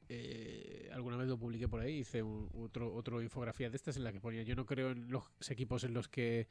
eh, 0.09 0.89
alguna 0.93 1.17
vez 1.17 1.27
lo 1.27 1.37
publiqué 1.37 1.67
por 1.67 1.79
ahí, 1.81 1.99
hice 1.99 2.21
un- 2.23 2.49
otro, 2.53 2.93
otro 2.93 3.21
infografía 3.21 3.69
de 3.69 3.75
estas 3.77 3.97
en 3.97 4.03
la 4.03 4.11
que 4.11 4.19
ponía, 4.19 4.43
yo 4.43 4.55
no 4.55 4.65
creo 4.65 4.91
en 4.91 5.09
los 5.09 5.23
equipos 5.49 5.83
en 5.83 5.93
los 5.93 6.07
que 6.07 6.47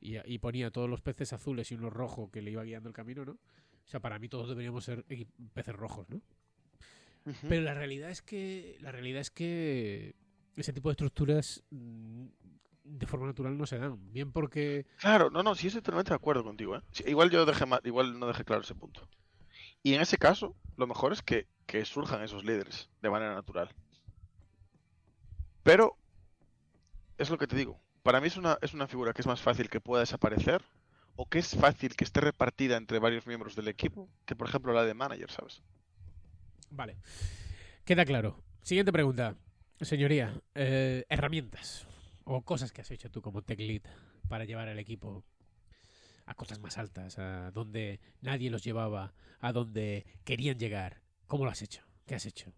y, 0.00 0.16
y 0.32 0.38
ponía 0.38 0.70
todos 0.70 0.88
los 0.88 1.00
peces 1.02 1.32
azules 1.32 1.70
y 1.70 1.74
uno 1.74 1.90
rojo 1.90 2.30
que 2.30 2.40
le 2.42 2.50
iba 2.50 2.64
guiando 2.64 2.88
el 2.88 2.94
camino, 2.94 3.24
¿no? 3.24 3.32
O 3.32 3.88
sea, 3.90 4.00
para 4.00 4.18
mí 4.18 4.28
todos 4.28 4.48
deberíamos 4.48 4.84
ser 4.84 5.04
peces 5.52 5.74
rojos, 5.74 6.08
¿no? 6.08 6.20
Pero 7.48 7.62
la 7.62 7.74
realidad 7.74 8.10
es 8.10 8.22
que 8.22 8.78
la 8.80 8.92
realidad 8.92 9.20
es 9.20 9.30
que 9.30 10.14
ese 10.56 10.72
tipo 10.72 10.88
de 10.88 10.92
estructuras 10.92 11.62
mm, 11.70 12.26
de 12.84 13.06
forma 13.06 13.26
natural 13.26 13.56
no 13.56 13.66
se 13.66 13.78
dan. 13.78 14.12
Bien 14.12 14.32
porque 14.32 14.86
Claro, 14.98 15.30
no, 15.30 15.42
no, 15.42 15.54
sí 15.54 15.68
estoy 15.68 15.82
totalmente 15.82 16.10
de 16.10 16.16
acuerdo 16.16 16.44
contigo, 16.44 16.76
¿eh? 16.76 16.82
Sí, 16.92 17.04
igual 17.06 17.30
yo 17.30 17.44
dejé 17.46 17.64
igual 17.84 18.18
no 18.18 18.26
dejé 18.26 18.44
claro 18.44 18.62
ese 18.62 18.74
punto. 18.74 19.08
Y 19.82 19.94
en 19.94 20.00
ese 20.00 20.18
caso, 20.18 20.54
lo 20.76 20.86
mejor 20.86 21.12
es 21.12 21.22
que, 21.22 21.46
que 21.66 21.84
surjan 21.84 22.22
esos 22.22 22.44
líderes 22.44 22.90
de 23.00 23.10
manera 23.10 23.34
natural. 23.34 23.70
Pero, 25.62 25.96
es 27.18 27.30
lo 27.30 27.38
que 27.38 27.46
te 27.46 27.56
digo, 27.56 27.80
para 28.02 28.20
mí 28.20 28.26
es 28.26 28.36
una, 28.36 28.58
es 28.60 28.74
una 28.74 28.86
figura 28.86 29.12
que 29.12 29.22
es 29.22 29.26
más 29.26 29.40
fácil 29.40 29.68
que 29.68 29.80
pueda 29.80 30.00
desaparecer 30.00 30.62
o 31.16 31.26
que 31.26 31.38
es 31.38 31.54
fácil 31.54 31.96
que 31.96 32.04
esté 32.04 32.20
repartida 32.20 32.76
entre 32.76 32.98
varios 32.98 33.26
miembros 33.26 33.56
del 33.56 33.68
equipo 33.68 34.08
que, 34.26 34.36
por 34.36 34.48
ejemplo, 34.48 34.72
la 34.72 34.84
de 34.84 34.94
manager, 34.94 35.30
¿sabes? 35.30 35.62
Vale. 36.70 36.96
Queda 37.84 38.04
claro. 38.04 38.42
Siguiente 38.62 38.92
pregunta. 38.92 39.36
Señoría, 39.80 40.34
eh, 40.54 41.04
herramientas 41.08 41.86
o 42.24 42.42
cosas 42.42 42.72
que 42.72 42.80
has 42.80 42.90
hecho 42.90 43.10
tú 43.10 43.22
como 43.22 43.42
tech 43.42 43.58
lead 43.58 43.82
para 44.28 44.44
llevar 44.44 44.68
al 44.68 44.78
equipo 44.78 45.24
a 46.26 46.34
cotas 46.34 46.60
más 46.60 46.78
altas, 46.78 47.18
a 47.18 47.50
donde 47.50 47.98
nadie 48.20 48.50
los 48.50 48.62
llevaba, 48.62 49.12
a 49.40 49.52
donde 49.52 50.06
querían 50.24 50.58
llegar. 50.58 51.00
¿Cómo 51.26 51.44
lo 51.44 51.50
has 51.50 51.62
hecho? 51.62 51.82
¿Qué 52.06 52.14
has 52.14 52.26
hecho? 52.26 52.52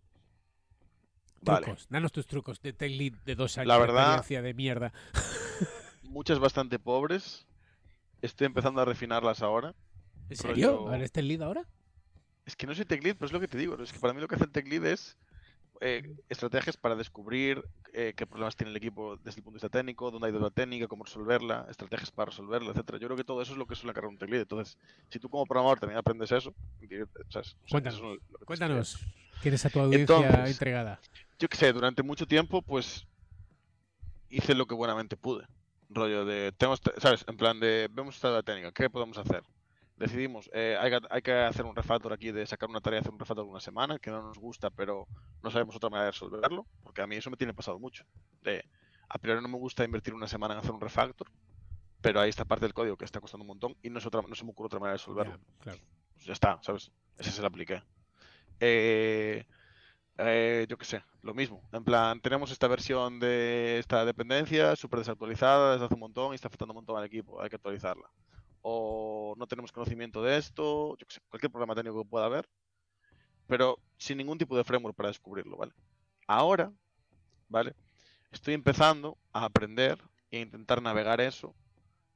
Vale. 1.40 1.64
Trucos, 1.66 1.86
danos 1.88 2.12
tus 2.12 2.26
trucos 2.26 2.60
de 2.60 2.72
tech 2.72 2.90
lead 2.92 3.14
de 3.24 3.34
dos 3.34 3.58
años 3.58 3.68
La 3.68 3.74
de 3.74 3.80
verdad- 3.80 4.02
experiencia 4.18 4.42
de 4.42 4.54
mierda. 4.54 4.92
Muchas 6.02 6.38
bastante 6.38 6.78
pobres. 6.78 7.46
Estoy 8.20 8.46
empezando 8.46 8.80
a 8.80 8.84
refinarlas 8.84 9.42
ahora. 9.42 9.74
¿En 10.28 10.36
serio? 10.36 10.86
¿A 10.88 10.92
ver, 10.92 11.02
¿Este 11.02 11.22
lead 11.22 11.42
ahora? 11.42 11.66
Es 12.44 12.54
que 12.56 12.66
no 12.66 12.74
soy 12.74 12.84
tech 12.84 13.02
lead, 13.02 13.14
pero 13.16 13.26
es 13.26 13.32
lo 13.32 13.40
que 13.40 13.48
te 13.48 13.58
digo. 13.58 13.80
Es 13.82 13.92
que 13.92 13.98
para 13.98 14.12
mí 14.14 14.20
lo 14.20 14.28
que 14.28 14.34
hace 14.36 14.44
el 14.44 14.50
tech 14.52 14.68
lead 14.68 14.84
es 14.86 15.16
eh, 15.84 16.14
estrategias 16.28 16.76
para 16.76 16.94
descubrir 16.94 17.64
eh, 17.92 18.14
qué 18.16 18.24
problemas 18.24 18.54
tiene 18.54 18.70
el 18.70 18.76
equipo 18.76 19.16
desde 19.16 19.40
el 19.40 19.42
punto 19.42 19.58
de 19.58 19.66
vista 19.66 19.68
técnico, 19.68 20.12
dónde 20.12 20.28
hay 20.28 20.32
duda 20.32 20.50
técnica, 20.50 20.86
cómo 20.86 21.02
resolverla, 21.02 21.66
estrategias 21.68 22.12
para 22.12 22.30
resolverla, 22.30 22.70
etcétera. 22.70 22.98
Yo 22.98 23.08
creo 23.08 23.16
que 23.16 23.24
todo 23.24 23.42
eso 23.42 23.50
es 23.50 23.58
lo 23.58 23.66
que 23.66 23.74
suele 23.74 23.92
cargar 23.92 24.10
un 24.10 24.16
tech 24.16 24.30
lead. 24.30 24.42
Entonces, 24.42 24.78
si 25.10 25.18
tú 25.18 25.28
como 25.28 25.44
programador 25.44 25.80
también 25.80 25.98
aprendes 25.98 26.30
eso, 26.30 26.54
¿sabes? 27.28 27.56
O 27.64 27.68
sea, 27.68 27.80
Cuéntanos, 27.80 27.98
eso 27.98 28.14
es 28.14 28.44
Cuéntanos. 28.46 29.06
¿tienes 29.42 29.66
a 29.66 29.70
tu 29.70 29.80
audiencia 29.80 30.16
Entonces, 30.16 30.50
entregada? 30.52 31.00
Yo 31.40 31.48
qué 31.48 31.56
sé, 31.56 31.72
durante 31.72 32.04
mucho 32.04 32.26
tiempo, 32.26 32.62
pues 32.62 33.04
hice 34.28 34.54
lo 34.54 34.66
que 34.66 34.76
buenamente 34.76 35.16
pude. 35.16 35.46
Rollo 35.90 36.24
de, 36.24 36.52
tenemos, 36.52 36.80
¿sabes? 36.98 37.24
En 37.26 37.36
plan 37.36 37.58
de, 37.58 37.88
vemos 37.90 38.14
esta 38.14 38.28
duda 38.28 38.44
técnica, 38.44 38.70
¿qué 38.70 38.88
podemos 38.88 39.18
hacer? 39.18 39.42
Decidimos, 39.96 40.50
eh, 40.52 40.76
hay, 40.80 40.90
que, 40.90 41.00
hay 41.10 41.22
que 41.22 41.32
hacer 41.32 41.64
un 41.64 41.76
refactor 41.76 42.12
aquí 42.12 42.32
de 42.32 42.46
sacar 42.46 42.68
una 42.68 42.80
tarea 42.80 43.00
hacer 43.00 43.12
un 43.12 43.18
refactor 43.18 43.44
de 43.44 43.50
una 43.50 43.60
semana, 43.60 43.98
que 43.98 44.10
no 44.10 44.22
nos 44.22 44.38
gusta, 44.38 44.70
pero 44.70 45.06
no 45.42 45.50
sabemos 45.50 45.76
otra 45.76 45.90
manera 45.90 46.06
de 46.06 46.10
resolverlo, 46.12 46.66
porque 46.82 47.02
a 47.02 47.06
mí 47.06 47.16
eso 47.16 47.30
me 47.30 47.36
tiene 47.36 47.54
pasado 47.54 47.78
mucho. 47.78 48.04
De, 48.42 48.64
a 49.08 49.18
priori 49.18 49.42
no 49.42 49.48
me 49.48 49.58
gusta 49.58 49.84
invertir 49.84 50.14
una 50.14 50.26
semana 50.26 50.54
en 50.54 50.60
hacer 50.60 50.72
un 50.72 50.80
refactor, 50.80 51.28
pero 52.00 52.20
hay 52.20 52.30
esta 52.30 52.44
parte 52.44 52.64
del 52.64 52.74
código 52.74 52.96
que 52.96 53.04
está 53.04 53.20
costando 53.20 53.42
un 53.42 53.48
montón 53.48 53.76
y 53.82 53.90
no, 53.90 53.98
es 53.98 54.06
otra, 54.06 54.22
no 54.26 54.34
se 54.34 54.44
me 54.44 54.50
ocurre 54.50 54.66
otra 54.66 54.80
manera 54.80 54.94
de 54.94 54.98
resolverlo 54.98 55.36
Ya, 55.36 55.62
claro. 55.62 55.78
pues 56.14 56.26
ya 56.26 56.32
está, 56.32 56.58
¿sabes? 56.62 56.90
Ese 57.18 57.30
se 57.30 57.40
lo 57.40 57.46
apliqué. 57.46 57.82
Eh, 58.58 59.44
eh, 60.18 60.66
yo 60.68 60.76
qué 60.78 60.84
sé, 60.84 61.02
lo 61.22 61.34
mismo. 61.34 61.62
En 61.72 61.84
plan, 61.84 62.20
tenemos 62.20 62.50
esta 62.50 62.68
versión 62.68 63.20
de 63.20 63.78
esta 63.78 64.04
dependencia 64.04 64.74
súper 64.76 65.00
desactualizada 65.00 65.72
desde 65.72 65.84
hace 65.84 65.94
un 65.94 66.00
montón 66.00 66.32
y 66.32 66.34
está 66.34 66.48
afectando 66.48 66.72
un 66.72 66.76
montón 66.76 66.96
al 66.96 67.04
equipo, 67.04 67.40
hay 67.40 67.48
que 67.48 67.56
actualizarla. 67.56 68.08
O 68.62 69.34
no 69.36 69.46
tenemos 69.46 69.72
conocimiento 69.72 70.22
de 70.22 70.38
esto, 70.38 70.96
yo 70.96 71.06
sé, 71.08 71.20
cualquier 71.28 71.50
problema 71.50 71.74
técnico 71.74 72.02
que 72.02 72.08
pueda 72.08 72.26
haber, 72.26 72.48
pero 73.46 73.78
sin 73.98 74.18
ningún 74.18 74.38
tipo 74.38 74.56
de 74.56 74.64
framework 74.64 74.96
para 74.96 75.08
descubrirlo, 75.08 75.56
¿vale? 75.56 75.72
Ahora, 76.26 76.72
¿vale? 77.48 77.74
Estoy 78.30 78.54
empezando 78.54 79.18
a 79.32 79.44
aprender 79.44 79.98
e 80.30 80.40
intentar 80.40 80.80
navegar 80.80 81.20
eso 81.20 81.54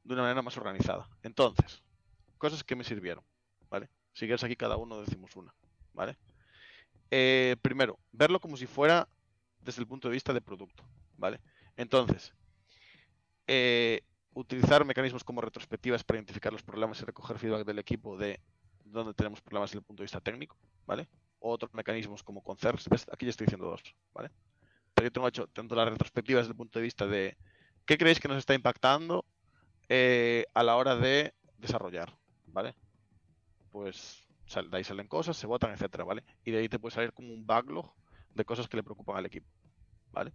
de 0.05 0.15
una 0.15 0.23
manera 0.23 0.41
más 0.43 0.57
organizada. 0.57 1.09
Entonces, 1.23 1.83
cosas 2.39 2.65
que 2.65 2.77
me 2.77 2.85
sirvieron, 2.85 3.25
¿vale? 3.69 3.91
Si 4.13 4.21
quieres 4.27 4.45
aquí 4.45 4.57
cada 4.57 4.77
uno 4.77 5.01
decimos 5.01 5.35
una, 5.37 5.55
¿vale? 5.93 6.17
Eh, 7.11 7.57
primero, 7.61 7.99
verlo 8.13 8.41
como 8.41 8.57
si 8.57 8.67
fuera 8.67 9.09
desde 9.61 9.83
el 9.83 9.89
punto 9.89 10.09
de 10.09 10.15
vista 10.15 10.33
de 10.33 10.41
producto, 10.41 10.85
¿vale? 11.17 11.41
Entonces, 11.77 12.33
eh, 13.47 14.03
utilizar 14.37 14.85
mecanismos 14.85 15.25
como 15.25 15.41
retrospectivas 15.41 16.05
para 16.05 16.19
identificar 16.19 16.53
los 16.53 16.63
problemas 16.63 17.01
y 17.01 17.05
recoger 17.05 17.39
feedback 17.39 17.67
del 17.67 17.79
equipo 17.79 18.19
de 18.19 18.39
dónde 18.85 19.15
tenemos 19.15 19.41
problemas 19.41 19.71
desde 19.71 19.79
el 19.79 19.85
punto 19.85 20.03
de 20.03 20.05
vista 20.05 20.21
técnico, 20.21 20.59
¿vale? 20.87 21.09
O 21.39 21.51
otros 21.51 21.73
mecanismos 21.73 22.23
como 22.23 22.43
concerns, 22.43 22.87
¿ves? 22.89 23.07
aquí 23.11 23.25
ya 23.25 23.31
estoy 23.31 23.47
diciendo 23.47 23.67
dos, 23.67 23.83
¿vale? 24.13 24.31
Pero 24.95 25.07
yo 25.07 25.13
tengo 25.13 25.29
hecho 25.29 25.47
tanto 25.49 25.75
las 25.75 25.89
retrospectivas 25.89 26.43
desde 26.43 26.53
el 26.53 26.57
punto 26.57 26.79
de 26.79 26.83
vista 26.83 27.07
de 27.07 27.37
qué 27.87 27.97
creéis 27.97 28.21
que 28.21 28.29
nos 28.29 28.37
está 28.37 28.53
impactando 28.53 29.25
eh, 29.89 30.45
a 30.53 30.63
la 30.63 30.77
hora 30.77 30.97
de 30.97 31.33
desarrollar, 31.57 32.15
¿vale? 32.47 32.75
Pues 33.71 34.23
de 34.71 34.77
ahí 34.77 34.85
salen 34.85 35.09
cosas, 35.09 35.39
se 35.39 35.47
votan, 35.47 35.73
etcétera, 35.73 36.05
¿vale? 36.05 36.25
Y 36.45 36.51
de 36.51 36.59
ahí 36.59 36.69
te 36.69 36.79
puede 36.79 36.95
salir 36.95 37.13
como 37.15 37.33
un 37.33 37.47
backlog 37.47 37.91
de 38.35 38.45
cosas 38.45 38.69
que 38.69 38.77
le 38.77 38.83
preocupan 38.83 39.17
al 39.17 39.25
equipo, 39.25 39.49
¿vale? 40.13 40.35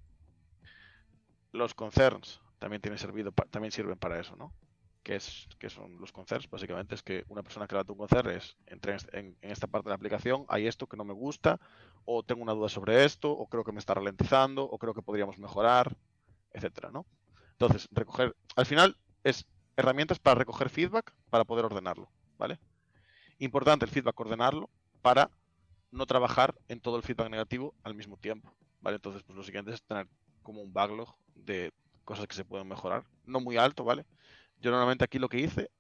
Los 1.51 1.75
concerns 1.75 2.41
también 2.62 2.82
tienen 2.84 3.00
servido, 3.00 3.34
también 3.51 3.74
sirven 3.74 4.00
para 4.00 4.22
eso, 4.22 4.38
¿no? 4.38 4.53
¿Qué, 5.03 5.18
es, 5.18 5.50
qué 5.60 5.70
son 5.70 6.00
los 6.00 6.13
concerns? 6.13 6.50
Básicamente 6.50 6.96
es 6.96 7.03
que 7.03 7.25
una 7.30 7.44
persona 7.44 7.68
que 7.68 7.75
levanta 7.75 7.94
un 7.94 8.00
concern 8.00 8.30
es, 8.32 8.56
entré 8.68 8.94
en, 8.94 8.98
est- 8.98 9.15
en- 9.15 9.38
en 9.41 9.51
esta 9.51 9.68
parte 9.68 9.86
de 9.88 9.91
la 9.91 9.96
aplicación, 9.98 10.46
hay 10.50 10.68
esto 10.68 10.88
que 10.88 10.98
no 10.98 11.06
me 11.06 11.13
gusta, 11.13 11.60
o 12.06 12.24
tengo 12.24 12.44
una 12.44 12.53
duda 12.53 12.70
sobre 12.70 13.06
esto, 13.06 13.32
o 13.32 13.48
creo 13.48 13.65
que 13.65 13.74
me 13.74 13.80
está 13.80 13.96
ralentizando, 13.96 14.63
o 14.65 14.80
creo 14.80 14.96
que 14.96 15.03
podríamos 15.03 15.39
mejorar, 15.39 15.98
etcétera, 16.53 16.91
¿no? 16.91 17.06
Entonces, 17.53 17.88
recoger, 17.91 18.36
al 18.58 18.68
final 18.68 18.98
es 19.24 19.46
herramientas 19.77 20.20
para 20.20 20.36
recoger 20.38 20.70
feedback 20.70 21.13
para 21.32 21.46
poder 21.46 21.65
ordenarlo, 21.65 22.12
¿vale? 22.39 22.60
Importante 23.39 23.86
el 23.86 23.91
feedback 23.91 24.20
ordenarlo 24.20 24.70
para 25.01 25.32
no 25.91 26.06
trabajar 26.08 26.56
en 26.70 26.82
todo 26.82 26.98
el 26.98 27.03
feedback 27.03 27.30
negativo 27.32 27.75
al 27.84 27.96
mismo 27.96 28.18
tiempo, 28.18 28.56
¿vale? 28.82 28.98
Entonces, 28.98 29.24
pues 29.24 29.38
lo 29.38 29.44
siguiente 29.44 29.74
es 29.74 29.84
tener 29.84 30.08
como 30.44 30.62
un 30.62 30.74
backlog 30.74 31.15
de 31.36 31.74
cosas 32.03 32.27
que 32.27 32.36
se 32.36 32.46
pueden 32.46 32.67
mejorar, 32.67 33.03
no 33.25 33.39
muy 33.39 33.58
alto, 33.58 33.84
¿vale? 33.84 34.05
Yo 34.60 34.72
normalmente 34.72 35.03
aquí 35.03 35.20
lo 35.20 35.29
que 35.29 35.39
hice, 35.39 35.72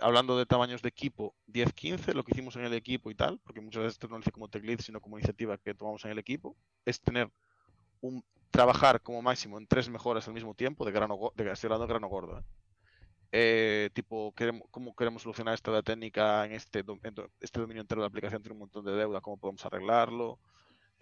hablando 0.00 0.36
de 0.36 0.46
tamaños 0.46 0.82
de 0.82 0.88
equipo 0.88 1.34
10-15, 1.48 2.14
lo 2.14 2.24
que 2.24 2.32
hicimos 2.32 2.56
en 2.56 2.64
el 2.64 2.74
equipo 2.74 3.10
y 3.10 3.14
tal, 3.14 3.38
porque 3.38 3.60
muchas 3.60 3.82
veces 3.82 3.94
esto 3.94 4.08
no 4.08 4.16
lo 4.16 4.20
hice 4.20 4.32
como 4.32 4.48
tech 4.48 4.64
lead, 4.64 4.80
sino 4.80 5.00
como 5.00 5.18
iniciativa 5.18 5.58
que 5.58 5.74
tomamos 5.74 6.04
en 6.04 6.12
el 6.12 6.18
equipo, 6.18 6.56
es 6.84 7.00
tener 7.00 7.30
un 8.00 8.24
trabajar 8.50 9.00
como 9.00 9.22
máximo 9.22 9.58
en 9.58 9.66
tres 9.66 9.88
mejoras 9.88 10.26
al 10.26 10.34
mismo 10.34 10.54
tiempo 10.54 10.84
de 10.84 10.92
grano 10.92 11.32
de, 11.36 11.50
estoy 11.50 11.70
grano 11.70 12.08
gordo, 12.08 12.38
¿eh? 12.38 12.42
Eh, 13.32 13.90
tipo, 13.92 14.32
queremos, 14.34 14.66
¿cómo 14.72 14.94
queremos 14.96 15.22
solucionar 15.22 15.54
esta 15.54 15.82
técnica 15.82 16.44
en 16.44 16.52
este, 16.52 16.80
en 16.80 17.14
este 17.40 17.60
dominio 17.60 17.82
entero 17.82 18.00
de 18.00 18.04
la 18.04 18.08
aplicación? 18.08 18.42
Tiene 18.42 18.54
un 18.54 18.60
montón 18.60 18.84
de 18.84 18.92
deuda, 18.92 19.20
¿cómo 19.20 19.36
podemos 19.36 19.64
arreglarlo? 19.64 20.40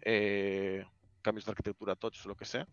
Eh, 0.02 0.84
cambios 1.22 1.46
de 1.46 1.52
arquitectura, 1.52 1.96
touch, 1.96 2.26
lo 2.26 2.36
que 2.36 2.44
sea. 2.44 2.68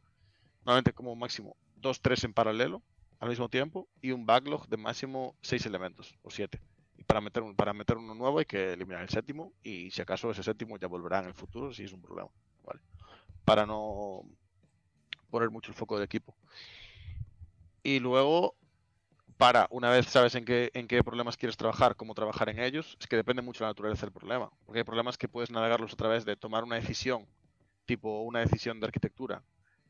Normalmente 0.66 0.94
como 0.94 1.16
máximo 1.16 1.56
dos, 1.76 2.02
tres 2.02 2.24
en 2.24 2.34
paralelo 2.34 2.82
al 3.20 3.30
mismo 3.30 3.50
tiempo 3.50 3.88
y 4.02 4.12
un 4.12 4.26
backlog 4.26 4.68
de 4.68 4.78
máximo 4.78 5.36
seis 5.42 5.66
elementos 5.66 6.16
o 6.24 6.32
siete. 6.32 6.60
Y 6.98 7.04
para 7.04 7.22
meter, 7.22 7.44
para 7.56 7.74
meter 7.74 7.98
uno 7.98 8.16
nuevo 8.16 8.40
hay 8.40 8.46
que 8.46 8.74
eliminar 8.74 9.04
el 9.04 9.10
séptimo 9.10 9.54
y 9.64 9.92
si 9.92 10.02
acaso 10.02 10.32
ese 10.32 10.44
séptimo 10.44 10.78
ya 10.78 10.88
volverá 10.88 11.20
en 11.20 11.26
el 11.26 11.34
futuro 11.34 11.74
si 11.74 11.84
es 11.84 11.94
un 11.94 12.02
problema. 12.02 12.30
¿vale? 12.64 12.82
Para 13.44 13.66
no 13.66 14.24
poner 15.30 15.50
mucho 15.52 15.72
el 15.72 15.78
foco 15.78 15.96
del 15.96 16.06
equipo. 16.06 16.36
Y 17.84 18.00
luego, 18.00 18.56
para, 19.38 19.68
una 19.70 19.92
vez 19.92 20.08
sabes 20.08 20.34
en 20.34 20.46
qué, 20.46 20.72
en 20.74 20.88
qué 20.88 21.04
problemas 21.04 21.38
quieres 21.38 21.58
trabajar, 21.58 21.96
cómo 21.96 22.16
trabajar 22.16 22.50
en 22.50 22.60
ellos, 22.60 22.98
es 23.00 23.06
que 23.06 23.16
depende 23.16 23.44
mucho 23.44 23.60
de 23.60 23.66
la 23.66 23.72
naturaleza 23.72 24.08
del 24.08 24.14
problema. 24.14 24.50
Porque 24.66 24.80
hay 24.80 24.84
problemas 24.84 25.18
que 25.18 25.28
puedes 25.28 25.52
navegarlos 25.52 25.94
a 25.94 25.96
través 25.96 26.26
de 26.26 26.36
tomar 26.36 26.64
una 26.64 26.78
decisión, 26.78 27.28
tipo 27.86 28.22
una 28.22 28.40
decisión 28.40 28.80
de 28.80 28.88
arquitectura, 28.88 29.44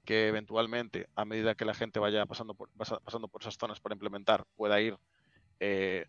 que 0.05 0.27
eventualmente, 0.27 1.09
a 1.15 1.25
medida 1.25 1.55
que 1.55 1.65
la 1.65 1.73
gente 1.73 1.99
vaya 1.99 2.25
pasando 2.25 2.53
por, 2.53 2.69
pasa- 2.77 2.99
pasando 2.99 3.27
por 3.27 3.41
esas 3.41 3.57
zonas 3.57 3.79
para 3.79 3.95
implementar, 3.95 4.45
pueda 4.55 4.79
ir 4.79 4.97
eh, 5.59 6.05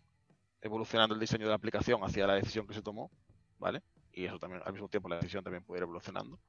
evolucionando 0.61 1.15
el 1.15 1.21
diseño 1.21 1.45
de 1.45 1.49
la 1.49 1.55
aplicación 1.55 2.03
hacia 2.03 2.27
la 2.27 2.35
decisión 2.35 2.67
que 2.67 2.73
se 2.73 2.81
tomó, 2.81 3.11
¿vale? 3.57 3.81
Y 4.13 4.25
eso 4.25 4.39
también, 4.39 4.61
al 4.65 4.73
mismo 4.73 4.87
tiempo, 4.87 5.09
la 5.09 5.17
decisión 5.17 5.43
también 5.43 5.63
puede 5.63 5.79
ir 5.79 5.83
evolucionando. 5.83 6.39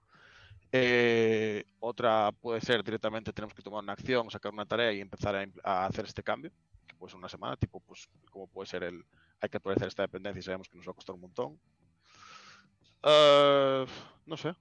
Eh, 0.71 1.65
otra 1.81 2.31
puede 2.33 2.61
ser 2.61 2.85
directamente 2.85 3.33
tenemos 3.33 3.55
que 3.55 3.63
tomar 3.63 3.83
una 3.83 3.95
acción, 3.95 4.31
sacar 4.31 4.53
una 4.53 4.67
tarea 4.67 4.93
y 4.93 5.01
empezar 5.01 5.35
a 5.65 5.87
hacer 5.87 6.05
este 6.05 6.23
cambio, 6.23 6.53
que 6.87 6.95
puede 6.97 7.11
ser 7.11 7.19
una 7.19 7.29
semana, 7.29 7.57
tipo, 7.57 7.81
pues, 7.81 8.07
como 8.31 8.47
puede 8.47 8.67
ser 8.67 8.85
el, 8.85 9.03
hay 9.41 9.49
que 9.49 9.57
actualizar 9.57 9.89
esta 9.89 10.03
dependencia 10.03 10.41
y 10.41 10.43
sabemos 10.43 10.69
que 10.69 10.77
nos 10.77 10.87
va 10.87 10.93
a 10.93 10.95
costar 10.95 11.15
un 11.15 11.23
montón. 11.23 11.61
Eh, 13.03 13.87
no 14.27 14.37
sé, 14.37 14.53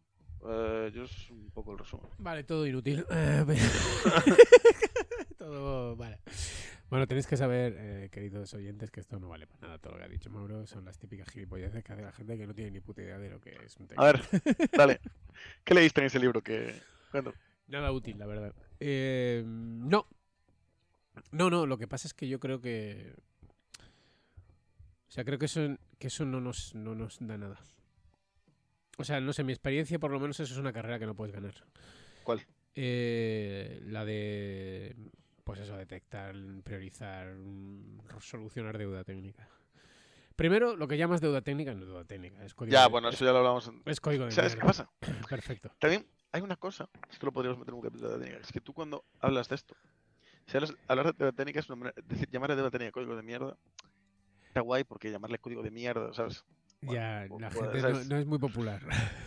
Eh, 0.49 0.91
yo 0.93 1.03
es 1.03 1.29
un 1.29 1.51
poco 1.51 1.73
el 1.73 1.79
resumen. 1.79 2.07
Vale, 2.19 2.43
todo 2.43 2.65
inútil. 2.65 3.05
Todo, 5.37 5.95
vale. 5.95 6.19
Bueno, 6.89 7.05
tenéis 7.05 7.27
que 7.27 7.35
saber, 7.35 7.75
eh, 7.77 8.09
queridos 8.11 8.53
oyentes, 8.53 8.91
que 8.91 9.01
esto 9.01 9.19
no 9.19 9.27
vale 9.27 9.45
para 9.45 9.67
nada 9.67 9.77
todo 9.77 9.93
lo 9.93 9.99
que 9.99 10.05
ha 10.05 10.07
dicho 10.07 10.29
Mauro. 10.29 10.65
Son 10.65 10.85
las 10.85 10.97
típicas 10.97 11.29
gilipolleces 11.29 11.83
que 11.83 11.93
hace 11.93 12.01
la 12.01 12.13
gente 12.13 12.37
que 12.37 12.47
no 12.47 12.53
tiene 12.53 12.71
ni 12.71 12.79
puta 12.79 13.01
idea 13.01 13.17
de 13.17 13.29
lo 13.29 13.41
que 13.41 13.57
es 13.63 13.75
un 13.77 13.89
A 13.97 14.05
ver, 14.05 14.21
dale, 14.77 15.01
¿qué 15.65 15.73
leíste 15.73 16.01
en 16.01 16.07
ese 16.07 16.19
libro 16.19 16.41
que... 16.41 16.81
cuéntame? 17.11 17.35
Nada 17.67 17.91
útil, 17.91 18.17
la 18.17 18.25
verdad. 18.25 18.55
Eh, 18.79 19.43
no. 19.45 20.07
No, 21.31 21.49
no, 21.49 21.65
lo 21.65 21.77
que 21.77 21.87
pasa 21.87 22.07
es 22.07 22.13
que 22.13 22.29
yo 22.29 22.39
creo 22.39 22.61
que. 22.61 23.13
O 25.07 25.11
sea, 25.11 25.25
creo 25.25 25.37
que 25.37 25.45
eso, 25.45 25.77
que 25.99 26.07
eso 26.07 26.25
no, 26.25 26.39
nos, 26.39 26.73
no 26.75 26.95
nos 26.95 27.17
da 27.19 27.37
nada. 27.37 27.59
O 28.97 29.03
sea, 29.03 29.21
no 29.21 29.31
sé, 29.33 29.43
mi 29.43 29.53
experiencia, 29.53 29.99
por 29.99 30.11
lo 30.11 30.19
menos, 30.19 30.39
eso 30.39 30.53
es 30.53 30.59
una 30.59 30.73
carrera 30.73 30.99
que 30.99 31.05
no 31.05 31.15
puedes 31.15 31.33
ganar. 31.33 31.53
¿Cuál? 32.23 32.45
Eh, 32.75 33.79
la 33.85 34.05
de. 34.05 34.95
Pues 35.43 35.59
eso, 35.61 35.77
detectar, 35.77 36.35
priorizar, 36.63 37.33
solucionar 38.19 38.77
deuda 38.77 39.03
técnica. 39.03 39.47
Primero, 40.35 40.75
lo 40.75 40.87
que 40.87 40.97
llamas 40.97 41.21
deuda 41.21 41.41
técnica 41.41 41.73
no 41.73 41.81
es 41.81 41.87
deuda 41.87 42.03
técnica, 42.05 42.43
es 42.43 42.53
código 42.53 42.73
Ya, 42.73 42.83
de- 42.83 42.89
bueno, 42.89 43.09
es, 43.09 43.15
eso 43.15 43.25
ya 43.25 43.31
lo 43.31 43.37
hablamos. 43.39 43.67
en- 43.67 43.81
es 43.85 43.99
código 44.01 44.25
de 44.25 44.31
¿Sabes 44.31 44.55
qué 44.55 44.61
pasa? 44.61 44.89
Perfecto. 45.29 45.71
También 45.79 46.05
hay 46.31 46.41
una 46.41 46.57
cosa, 46.57 46.89
esto 47.09 47.25
lo 47.27 47.31
podríamos 47.31 47.57
meter 47.59 47.71
en 47.73 47.77
un 47.77 47.81
capítulo 47.83 48.09
de 48.11 48.17
técnica, 48.19 48.41
es 48.41 48.51
que 48.51 48.59
tú 48.61 48.73
cuando 48.73 49.05
hablas 49.19 49.47
de 49.49 49.55
esto, 49.55 49.75
Si 50.45 50.57
hablas- 50.57 50.75
hablar 50.87 51.07
de 51.07 51.13
deuda 51.13 51.31
técnica 51.31 51.59
es 51.61 51.69
una 51.69 51.75
manera- 51.77 51.95
decir, 52.05 52.29
llamarle 52.29 52.55
deuda 52.55 52.69
técnica 52.71 52.91
código 52.91 53.15
de 53.15 53.23
mierda. 53.23 53.57
Está 54.47 54.61
guay 54.61 54.83
porque 54.83 55.09
llamarle 55.11 55.39
código 55.39 55.63
de 55.63 55.71
mierda, 55.71 56.13
¿sabes? 56.13 56.43
Bueno, 56.81 56.93
ya, 57.01 57.27
la 57.39 57.51
gente 57.51 57.81
no, 58.07 58.17
es 58.17 58.25
muy 58.27 58.38
popular. 58.38 58.81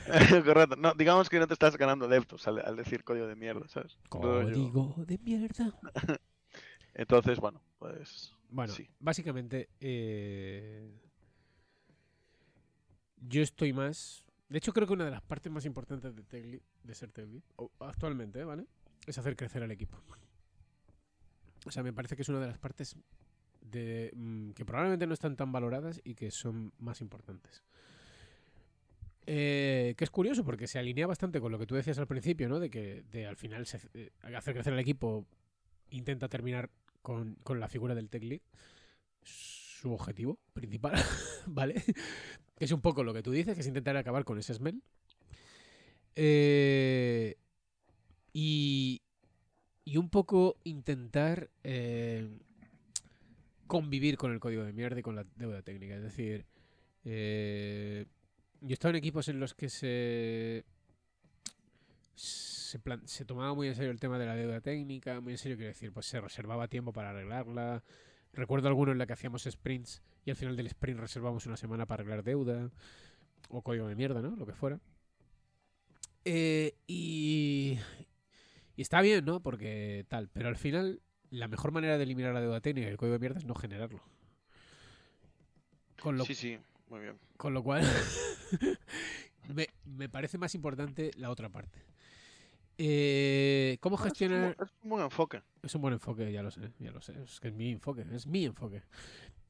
Correcto. 0.45 0.77
No, 0.77 0.95
digamos 0.95 1.29
que 1.29 1.39
no 1.39 1.47
te 1.47 1.53
estás 1.55 1.77
ganando 1.77 2.07
adeptos 2.07 2.47
al, 2.47 2.61
al 2.65 2.77
decir 2.77 3.03
código 3.05 3.27
de 3.27 3.35
mierda, 3.37 3.67
¿sabes? 3.69 3.99
Código 4.09 5.05
de 5.05 5.19
mierda. 5.19 5.81
Entonces, 6.95 7.39
bueno, 7.41 7.61
pues. 7.79 8.35
Bueno, 8.51 8.73
Sí. 8.73 8.89
básicamente, 8.99 9.69
eh, 9.81 10.91
yo 13.29 13.43
estoy 13.43 13.73
más. 13.73 14.25
De 14.49 14.59
hecho, 14.59 14.73
creo 14.73 14.87
que 14.87 14.93
una 14.95 15.05
de 15.05 15.13
las 15.13 15.23
partes 15.23 15.51
más 15.53 15.65
importantes 15.65 16.15
de, 16.17 16.23
lead- 16.45 16.63
de 16.83 16.95
ser 16.95 17.11
o 17.57 17.71
actualmente, 17.81 18.43
¿vale? 18.45 18.67
Es 19.07 19.19
hacer 19.19 19.37
crecer 19.37 19.63
al 19.63 19.71
equipo. 19.71 19.99
O 21.67 21.71
sea, 21.71 21.83
me 21.83 21.93
parece 21.93 22.17
que 22.17 22.23
es 22.23 22.29
una 22.29 22.41
de 22.41 22.47
las 22.49 22.59
partes 22.59 22.97
mm, 23.63 24.51
que 24.51 24.65
probablemente 24.65 25.07
no 25.07 25.15
están 25.15 25.37
tan 25.37 25.53
valoradas 25.53 26.01
y 26.05 26.15
que 26.15 26.31
son 26.31 26.73
más 26.79 27.01
importantes. 27.01 27.63
Eh, 29.27 29.95
que 29.97 30.05
es 30.05 30.11
curioso 30.11 30.45
porque 30.45 30.67
se 30.67 30.79
alinea 30.79 31.07
bastante 31.07 31.41
con 31.41 31.53
lo 31.53 31.59
que 31.59 31.67
tú 31.67 31.75
decías 31.75 31.99
al 31.99 32.07
principio, 32.07 32.49
¿no? 32.49 32.59
De 32.59 32.71
que 32.71 33.05
al 33.29 33.37
final 33.37 33.67
eh, 33.95 34.11
hacer 34.35 34.55
crecer 34.55 34.73
al 34.73 34.79
equipo 34.79 35.27
intenta 35.91 36.29
terminar 36.29 36.71
con, 37.03 37.37
con 37.43 37.61
la 37.61 37.69
figura 37.69 37.95
del 37.95 38.09
tech 38.09 38.25
lead, 38.25 38.41
su 39.23 39.93
objetivo 39.93 40.39
principal, 40.53 40.95
¿vale? 41.47 41.83
Que 42.57 42.65
es 42.65 42.73
un 42.73 42.81
poco 42.81 43.05
lo 43.05 43.15
que 43.15 43.23
tú 43.23 43.31
dices, 43.31 43.55
que 43.55 43.61
es 43.61 43.67
intentar 43.67 43.97
acabar 43.97 44.25
con 44.25 44.39
ese 44.39 44.55
smell. 44.55 44.83
Eh, 46.17 47.37
y, 48.33 49.03
y 49.85 49.97
un 49.97 50.11
poco 50.11 50.57
intentar 50.65 51.51
eh, 51.65 52.29
convivir 53.71 54.17
con 54.17 54.33
el 54.33 54.41
código 54.41 54.65
de 54.65 54.73
mierda 54.73 54.99
y 54.99 55.03
con 55.03 55.15
la 55.15 55.25
deuda 55.37 55.63
técnica. 55.63 55.95
Es 55.95 56.03
decir, 56.03 56.45
eh, 57.05 58.05
yo 58.61 58.71
he 58.71 58.73
estado 58.73 58.91
en 58.91 58.97
equipos 58.97 59.29
en 59.29 59.39
los 59.39 59.55
que 59.55 59.69
se 59.69 60.65
se, 62.15 63.25
tomaba 63.25 63.55
muy 63.55 63.69
en 63.69 63.77
serio 63.77 63.93
el 63.93 64.01
tema 64.01 64.19
de 64.19 64.27
la 64.27 64.35
deuda 64.35 64.61
técnica, 64.61 65.21
muy 65.21 65.35
en 65.35 65.39
serio, 65.39 65.57
quiero 65.57 65.69
decir, 65.69 65.93
pues 65.93 66.07
se 66.07 66.21
reservaba 66.21 66.67
tiempo 66.67 66.93
para 66.93 67.11
arreglarla. 67.11 67.85
Recuerdo 68.33 68.67
alguno 68.67 68.91
en 68.91 68.99
la 68.99 69.07
que 69.07 69.13
hacíamos 69.13 69.45
sprints 69.45 70.03
y 70.25 70.31
al 70.31 70.37
final 70.37 70.57
del 70.57 70.67
sprint 70.67 70.99
reservamos 70.99 71.47
una 71.47 71.57
semana 71.57 71.87
para 71.87 72.03
arreglar 72.03 72.25
deuda 72.25 72.71
o 73.51 73.63
código 73.63 73.87
de 73.87 73.95
mierda, 73.95 74.21
¿no? 74.21 74.35
Lo 74.35 74.47
que 74.47 74.55
fuera. 74.55 74.81
Eh, 76.25 76.75
y 76.89 77.79
está 78.77 79.01
bien, 79.01 79.25
¿no? 79.25 79.41
Porque 79.41 80.05
tal, 80.09 80.29
pero 80.29 80.49
al 80.49 80.57
final 80.57 81.01
la 81.31 81.49
mejor 81.49 81.73
manera 81.73 81.97
de 81.97 82.05
eliminar 82.05 82.33
la 82.35 82.41
deuda 82.41 82.61
técnica 82.61 82.89
y 82.89 82.91
el 82.91 82.97
código 82.97 83.15
de 83.15 83.19
mierda 83.21 83.39
es 83.39 83.45
no 83.45 83.55
generarlo. 83.55 84.01
Con 86.01 86.17
lo, 86.17 86.25
Sí, 86.25 86.35
sí, 86.35 86.59
muy 86.89 87.01
bien. 87.01 87.19
con 87.37 87.53
lo 87.55 87.63
cual, 87.63 87.83
me, 89.55 89.69
me 89.85 90.09
parece 90.09 90.39
más 90.39 90.55
importante 90.55 91.11
la 91.17 91.31
otra 91.31 91.49
parte. 91.49 91.79
Eh, 92.79 93.77
¿Cómo 93.81 93.97
es 93.97 94.01
un 94.03 94.09
gestionar? 94.09 94.57
Es 94.59 94.71
un 94.83 94.91
buen 94.91 95.05
enfoque. 95.05 95.43
Es 95.63 95.75
un 95.75 95.83
buen 95.83 95.93
enfoque, 95.95 96.33
ya 96.33 96.43
lo 96.43 96.51
sé, 96.51 96.73
ya 96.79 96.91
lo 96.91 97.03
sé. 97.03 97.13
Es 97.23 97.39
que 97.39 97.49
es 97.49 97.55
mi 97.55 97.73
enfoque, 97.73 98.07
es 98.13 98.27
mi 98.27 98.47
enfoque. 98.47 98.83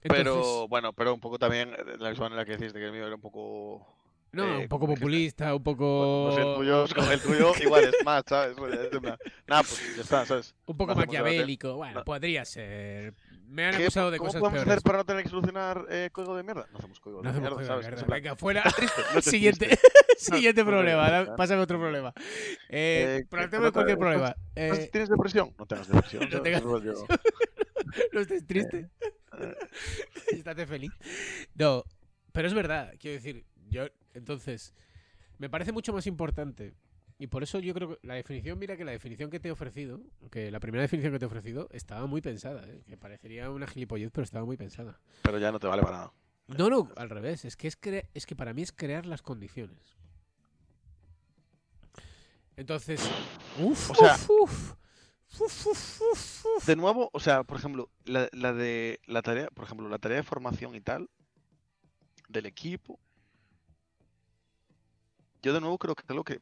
Pero, 0.00 0.66
bueno, 0.66 0.92
pero 0.92 1.14
un 1.14 1.20
poco 1.20 1.38
también, 1.38 1.72
eh, 1.74 1.84
de 1.84 1.98
la 1.98 2.10
misma 2.10 2.24
manera 2.30 2.44
que 2.44 2.56
decís 2.56 2.72
de 2.72 2.80
que 2.80 2.86
el 2.86 2.92
mío 2.92 3.06
era 3.06 3.14
un 3.14 3.20
poco. 3.20 3.86
No, 4.32 4.44
eh, 4.44 4.56
un 4.62 4.68
poco 4.68 4.86
populista, 4.86 5.54
un 5.54 5.62
Pues 5.62 5.76
poco. 5.76 6.36
el 6.38 6.54
tuyo, 6.56 6.84
el 7.12 7.20
tuyo 7.20 7.52
igual 7.62 7.84
es 7.84 8.04
más, 8.04 8.22
¿sabes? 8.26 8.56
Es 8.58 8.90
de 8.90 8.98
una- 8.98 9.18
Nada, 9.46 9.62
pues 9.62 9.96
ya 9.96 10.02
está, 10.02 10.26
¿sabes? 10.26 10.54
Un 10.66 10.76
poco 10.76 10.92
no 10.94 11.00
maquiavélico. 11.00 11.74
Bueno, 11.76 11.94
No. 12.00 12.04
podría 12.04 12.44
ser. 12.44 13.14
Me 13.48 13.64
han 13.66 13.76
¿Qué- 13.76 13.82
acusado 13.82 14.12
de 14.12 14.18
¿Cómo 14.18 14.28
cosas 14.28 14.40
podemos 14.40 14.58
peores. 14.60 14.72
hacer 14.72 14.82
para 14.84 14.98
no 14.98 15.04
tener 15.04 15.22
que 15.24 15.28
solucionar 15.30 15.84
eh, 15.90 16.08
código 16.12 16.36
de 16.36 16.44
mierda? 16.44 16.68
No 16.70 16.78
hacemos 16.78 17.00
código 17.00 17.20
de 17.22 17.30
mierda, 17.32 17.40
código 17.48 17.60
de 17.60 17.66
¿sabes? 17.66 17.86
mierda. 17.86 18.06
Venga, 18.14 18.36
fuera. 18.36 18.60
"Está 18.60 18.76
triste, 18.76 19.00
no 19.12 19.18
estés 19.18 19.24
Siguiente, 19.32 19.66
triste". 19.66 19.88
siguiente 20.18 20.64
problema. 20.64 21.34
Pásame 21.36 21.60
otro 21.60 21.78
problema. 21.80 22.12
Eh, 22.68 23.18
Eh, 23.22 23.26
plantéame 23.28 23.66
¿qué- 23.66 23.72
cualquier 23.72 23.98
problema. 23.98 24.36
¿Estás- 24.54 24.78
Eh, 24.78 24.88
¿Tienes 24.92 25.08
depresión? 25.08 25.52
No 25.58 25.66
tengas 25.66 25.88
depresión. 25.88 26.22
No 26.24 26.30
¿sabes? 26.30 26.42
tengas- 26.44 26.62
¿No 28.12 28.20
estés 28.20 28.46
triste? 28.46 28.88
eh, 29.40 29.54
Estate 30.30 30.66
feliz. 30.66 30.92
No, 31.54 31.82
pero 32.32 32.46
es 32.46 32.54
verdad. 32.54 32.92
Quiero 33.00 33.14
decir, 33.16 33.44
yo, 33.68 33.86
entonces, 34.14 34.74
me 35.38 35.48
parece 35.50 35.72
mucho 35.72 35.92
más 35.92 36.06
importante. 36.06 36.74
Y 37.18 37.26
por 37.26 37.42
eso 37.42 37.58
yo 37.58 37.74
creo 37.74 37.90
que 37.90 38.06
la 38.06 38.14
definición, 38.14 38.58
mira 38.58 38.76
que 38.78 38.84
la 38.84 38.92
definición 38.92 39.28
que 39.30 39.38
te 39.40 39.48
he 39.48 39.52
ofrecido, 39.52 40.00
que 40.30 40.50
la 40.50 40.58
primera 40.58 40.80
definición 40.82 41.12
que 41.12 41.18
te 41.18 41.26
he 41.26 41.28
ofrecido, 41.28 41.68
estaba 41.70 42.06
muy 42.06 42.22
pensada. 42.22 42.66
¿eh? 42.66 42.82
Que 42.86 42.96
parecería 42.96 43.50
una 43.50 43.66
gilipollez, 43.66 44.10
pero 44.10 44.24
estaba 44.24 44.46
muy 44.46 44.56
pensada. 44.56 44.98
Pero 45.22 45.38
ya 45.38 45.52
no 45.52 45.58
te 45.60 45.66
vale 45.66 45.82
para 45.82 45.96
nada. 45.98 46.12
No, 46.46 46.70
no, 46.70 46.88
al 46.96 47.10
revés. 47.10 47.44
Es 47.44 47.56
que, 47.56 47.68
es, 47.68 47.78
cre- 47.78 48.08
es 48.14 48.24
que 48.24 48.34
para 48.34 48.54
mí 48.54 48.62
es 48.62 48.72
crear 48.72 49.04
las 49.04 49.20
condiciones. 49.20 49.96
Entonces, 52.56 53.00
uf, 53.58 53.90
O 53.90 53.94
sea- 53.94 54.16
uf. 54.28 54.74
De 56.66 56.74
nuevo, 56.76 57.08
o 57.12 57.20
sea, 57.20 57.44
por 57.44 57.56
ejemplo, 57.58 57.90
la, 58.04 58.28
la 58.32 58.52
de 58.52 58.98
la 59.06 59.22
tarea, 59.22 59.48
por 59.54 59.64
ejemplo, 59.64 59.88
la 59.88 59.98
tarea 59.98 60.16
de 60.18 60.22
formación 60.24 60.74
y 60.74 60.80
tal 60.80 61.08
del 62.28 62.46
equipo. 62.46 62.98
Yo 65.42 65.52
de 65.52 65.60
nuevo 65.60 65.78
creo 65.78 65.94
que 65.94 66.02
es 66.04 66.10
algo 66.10 66.24
que 66.24 66.40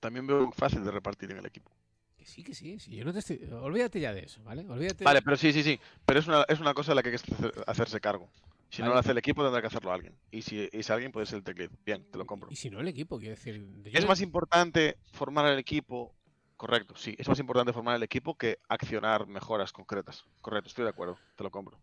también 0.00 0.26
veo 0.26 0.50
fácil 0.52 0.84
de 0.84 0.90
repartir 0.90 1.30
en 1.30 1.38
el 1.38 1.46
equipo. 1.46 1.70
Que 2.16 2.26
sí, 2.26 2.42
que 2.44 2.54
sí, 2.54 2.78
sí. 2.78 2.94
Yo 2.96 3.04
no 3.04 3.12
te 3.12 3.18
estoy... 3.20 3.40
Olvídate 3.52 4.00
ya 4.00 4.12
de 4.12 4.24
eso, 4.24 4.42
¿vale? 4.42 4.66
Olvídate. 4.68 5.04
Vale, 5.04 5.22
pero 5.22 5.36
sí, 5.36 5.52
sí, 5.52 5.62
sí. 5.62 5.80
Pero 6.04 6.20
es 6.20 6.26
una, 6.26 6.42
es 6.48 6.60
una 6.60 6.74
cosa 6.74 6.92
de 6.92 6.96
la 6.96 7.02
que 7.02 7.10
hay 7.10 7.16
que 7.18 7.34
hacer- 7.34 7.64
hacerse 7.66 8.00
cargo. 8.00 8.28
Si 8.70 8.82
no 8.82 8.86
Vale. 8.88 8.94
lo 8.96 9.00
hace 9.00 9.12
el 9.12 9.18
equipo, 9.18 9.42
tendrá 9.42 9.60
que 9.60 9.68
hacerlo 9.68 9.92
alguien. 9.92 10.14
Y 10.30 10.42
si 10.42 10.68
es 10.72 10.90
alguien, 10.90 11.12
puede 11.12 11.26
ser 11.26 11.38
el 11.38 11.44
tech 11.44 11.56
lead. 11.58 11.70
Bien, 11.86 12.04
te 12.10 12.18
lo 12.18 12.26
compro. 12.26 12.50
Y 12.50 12.56
si 12.56 12.70
no, 12.70 12.80
el 12.80 12.88
equipo, 12.88 13.18
quiero 13.18 13.34
decir. 13.36 13.64
yo 13.84 13.90
¿Es 13.92 14.02
no- 14.02 14.08
más 14.08 14.20
importante 14.20 14.96
formar 15.12 15.46
al 15.46 15.58
equipo? 15.58 16.14
Correcto, 16.56 16.94
sí. 16.96 17.14
Es 17.18 17.28
más 17.28 17.38
importante 17.38 17.72
formar 17.72 17.94
al 17.96 18.02
equipo 18.02 18.36
que 18.36 18.58
accionar 18.68 19.26
mejoras 19.26 19.72
concretas. 19.72 20.24
Correcto, 20.40 20.68
estoy 20.68 20.84
de 20.84 20.90
acuerdo. 20.90 21.18
Te 21.36 21.44
lo 21.44 21.50
compro. 21.50 21.78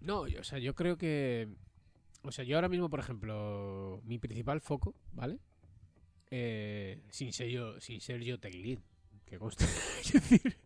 No, 0.00 0.26
yo- 0.26 0.40
o 0.40 0.44
sea, 0.44 0.58
yo 0.58 0.74
creo 0.74 0.96
que. 0.98 1.48
O 2.24 2.32
sea, 2.32 2.44
yo 2.44 2.56
ahora 2.56 2.70
mismo, 2.70 2.88
por 2.88 3.00
ejemplo, 3.00 4.00
mi 4.04 4.18
principal 4.18 4.60
foco, 4.60 4.94
¿vale? 5.12 5.38
Eh, 6.30 7.02
sin 7.10 7.32
ser 7.32 7.48
yo, 7.48 7.78
sin 7.80 8.00
ser 8.00 8.22
yo 8.22 8.40
tech 8.40 8.54
lead, 8.54 8.78
que 9.26 9.38
conste. 9.38 9.66
quiero 10.02 10.20
decir. 10.20 10.58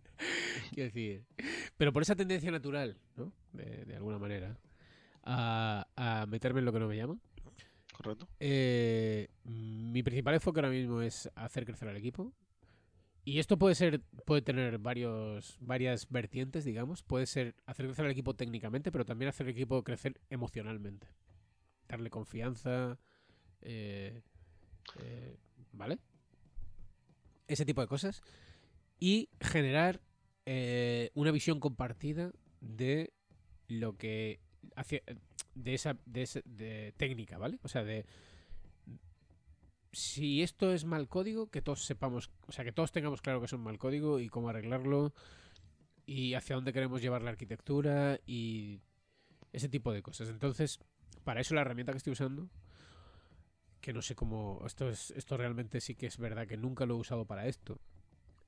quiero 0.71 0.85
decir. 0.85 1.25
Pero 1.77 1.93
por 1.93 2.03
esa 2.03 2.15
tendencia 2.15 2.51
natural, 2.53 2.97
¿no? 3.17 3.33
De, 3.53 3.85
de 3.85 3.97
alguna 3.97 4.19
manera. 4.19 4.57
A, 5.25 5.87
a 5.97 6.27
meterme 6.27 6.61
en 6.61 6.65
lo 6.65 6.73
que 6.73 6.79
no 6.79 6.87
me 6.87 6.97
llama. 6.97 7.19
Correcto. 7.93 8.29
Eh, 8.39 9.29
mi 9.43 10.05
principal 10.05 10.35
enfoque 10.35 10.61
ahora 10.61 10.71
mismo 10.71 11.03
es 11.03 11.29
hacer 11.35 11.65
crecer 11.65 11.89
al 11.89 11.97
equipo. 11.97 12.33
Y 13.25 13.41
esto 13.41 13.59
puede 13.59 13.75
ser, 13.75 14.01
puede 14.25 14.43
tener 14.43 14.79
varios, 14.79 15.59
varias 15.61 16.09
vertientes, 16.09 16.65
digamos. 16.65 17.03
Puede 17.03 17.27
ser 17.27 17.57
hacer 17.67 17.87
crecer 17.87 18.05
al 18.05 18.13
equipo 18.13 18.35
técnicamente, 18.35 18.93
pero 18.93 19.05
también 19.05 19.29
hacer 19.29 19.49
el 19.49 19.53
equipo 19.53 19.83
crecer 19.83 20.21
emocionalmente. 20.31 21.09
Darle 21.89 22.11
confianza. 22.11 22.99
eh, 23.63 24.23
eh, 25.01 25.37
¿Vale? 25.73 25.99
Ese 27.47 27.65
tipo 27.65 27.81
de 27.81 27.87
cosas. 27.87 28.23
Y 29.01 29.29
generar 29.41 30.01
eh, 30.47 31.11
una 31.15 31.31
visión 31.31 31.61
compartida 31.61 32.33
de 32.61 33.13
lo 33.69 33.97
que 33.97 34.41
hacia, 34.77 35.03
de 35.55 35.75
esa, 35.75 35.97
de 36.07 36.23
esa 36.23 36.41
de 36.45 36.95
técnica, 36.97 37.39
¿vale? 37.39 37.59
O 37.63 37.69
sea, 37.69 37.85
de 37.85 38.07
si 39.93 40.43
esto 40.43 40.73
es 40.73 40.85
mal 40.85 41.09
código, 41.09 41.51
que 41.51 41.63
todos 41.63 41.85
sepamos, 41.85 42.31
o 42.47 42.53
sea, 42.53 42.65
que 42.65 42.73
todos 42.73 42.93
tengamos 42.93 43.23
claro 43.23 43.41
que 43.41 43.47
es 43.47 43.53
un 43.53 43.63
mal 43.63 43.79
código 43.79 44.21
y 44.21 44.29
cómo 44.29 44.49
arreglarlo 44.49 45.13
y 46.07 46.35
hacia 46.35 46.57
dónde 46.57 46.73
queremos 46.73 47.03
llevar 47.03 47.23
la 47.23 47.31
arquitectura 47.31 48.21
y 48.27 48.81
ese 49.53 49.69
tipo 49.69 49.93
de 49.93 50.03
cosas. 50.03 50.29
Entonces, 50.29 50.79
para 51.29 51.43
eso 51.43 51.55
la 51.55 51.61
herramienta 51.61 51.93
que 51.93 51.99
estoy 51.99 52.15
usando, 52.15 52.49
que 53.83 53.93
no 53.93 54.01
sé 54.01 54.15
cómo, 54.15 54.63
esto 54.65 54.89
es, 54.89 55.11
esto 55.11 55.37
realmente 55.37 55.79
sí 55.83 55.95
que 55.95 56.07
es 56.07 56.17
verdad 56.17 56.47
que 56.47 56.57
nunca 56.57 56.87
lo 56.87 56.95
he 56.95 56.97
usado 57.01 57.27
para 57.27 57.47
esto 57.47 57.79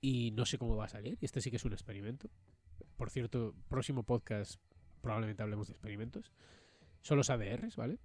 y 0.00 0.30
no 0.30 0.46
sé 0.46 0.56
cómo 0.56 0.76
va 0.76 0.86
a 0.86 0.88
salir. 0.88 1.18
Y 1.20 1.26
este 1.26 1.42
sí 1.42 1.50
que 1.50 1.56
es 1.56 1.64
un 1.66 1.74
experimento. 1.74 2.30
Por 2.96 3.10
cierto, 3.10 3.54
próximo 3.68 4.02
podcast 4.04 4.58
probablemente 5.02 5.42
hablemos 5.42 5.66
de 5.68 5.72
experimentos. 5.74 6.32
Son 7.02 7.18
los 7.18 7.28
ADRs, 7.28 7.76
¿vale? 7.76 7.98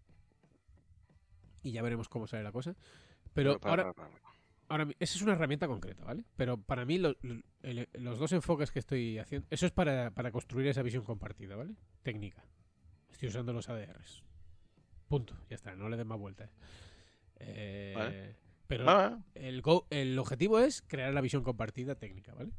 Y 1.63 1.71
ya 1.71 1.81
veremos 1.81 2.09
cómo 2.09 2.27
sale 2.27 2.43
la 2.43 2.51
cosa. 2.51 2.75
Pero 3.33 3.57
para- 3.61 3.83
ahora, 3.83 3.93
para- 3.93 4.09
para- 4.09 4.21
ahora 4.67 4.87
esa 4.99 5.15
es 5.15 5.21
una 5.21 5.33
herramienta 5.35 5.67
concreta, 5.67 6.03
¿vale? 6.03 6.25
Pero 6.35 6.57
para 6.61 6.83
mí 6.83 6.97
lo- 6.97 7.15
lo- 7.21 7.41
el- 7.63 7.87
los 7.93 8.19
dos 8.19 8.33
enfoques 8.33 8.71
que 8.71 8.79
estoy 8.79 9.19
haciendo, 9.19 9.47
eso 9.51 9.65
es 9.65 9.71
para, 9.71 10.11
para 10.11 10.31
construir 10.33 10.67
esa 10.67 10.81
visión 10.83 11.05
compartida, 11.05 11.55
¿vale? 11.55 11.75
Técnica. 12.03 12.43
Estoy 13.09 13.29
usando 13.29 13.53
los 13.53 13.69
ADRs. 13.69 14.21
Punto. 15.07 15.35
Ya 15.49 15.55
está, 15.55 15.75
no 15.75 15.89
le 15.89 15.97
den 15.97 16.07
más 16.07 16.19
vueltas. 16.19 16.49
Eh, 17.37 17.93
Vale. 17.95 18.35
Pero 18.67 18.85
Vale, 18.85 19.17
el, 19.35 19.61
go- 19.61 19.85
el 19.91 20.17
objetivo 20.17 20.59
es 20.59 20.81
crear 20.81 21.13
la 21.13 21.21
visión 21.21 21.43
compartida 21.43 21.95
técnica, 21.95 22.33
¿vale? 22.33 22.51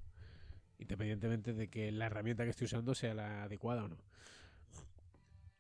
independientemente 0.79 1.55
de 1.55 1.69
que 1.69 1.91
la 1.91 2.07
herramienta 2.07 2.45
que 2.45 2.51
estoy 2.51 2.67
usando 2.67 2.95
sea 2.95 3.15
la 3.15 3.45
adecuada 3.45 3.85
o 3.85 3.89
no. 3.89 3.97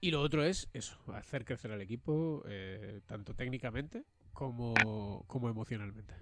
Y 0.00 0.10
lo 0.10 0.20
otro 0.20 0.44
es 0.44 0.68
eso, 0.74 0.98
hacer 1.14 1.44
crecer 1.44 1.72
al 1.72 1.80
equipo, 1.80 2.44
eh, 2.46 3.00
tanto 3.06 3.34
técnicamente 3.34 4.04
como, 4.34 5.24
como 5.26 5.48
emocionalmente. 5.48 6.14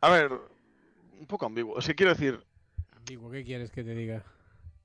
A 0.00 0.10
ver, 0.10 0.32
un 1.18 1.26
poco 1.26 1.46
ambiguo. 1.46 1.74
O 1.76 1.80
sea, 1.80 1.94
quiero 1.94 2.12
decir. 2.12 2.44
Ambiguo, 2.96 3.30
¿qué 3.30 3.44
quieres 3.44 3.70
que 3.70 3.84
te 3.84 3.94
diga? 3.94 4.24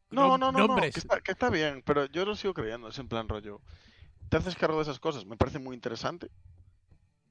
No, 0.09 0.37
no, 0.37 0.51
no, 0.51 0.67
no 0.67 0.75
que, 0.75 0.87
está, 0.87 1.19
que, 1.19 1.31
está, 1.33 1.49
bien, 1.49 1.83
pero 1.85 2.05
yo 2.05 2.25
lo 2.25 2.35
sigo 2.35 2.53
creyendo, 2.53 2.87
es 2.87 2.97
en 2.99 3.07
plan 3.07 3.27
rollo. 3.27 3.61
Te 4.29 4.37
haces 4.37 4.55
cargo 4.55 4.77
de 4.77 4.83
esas 4.83 4.99
cosas, 4.99 5.25
me 5.25 5.37
parece 5.37 5.59
muy 5.59 5.75
interesante. 5.75 6.29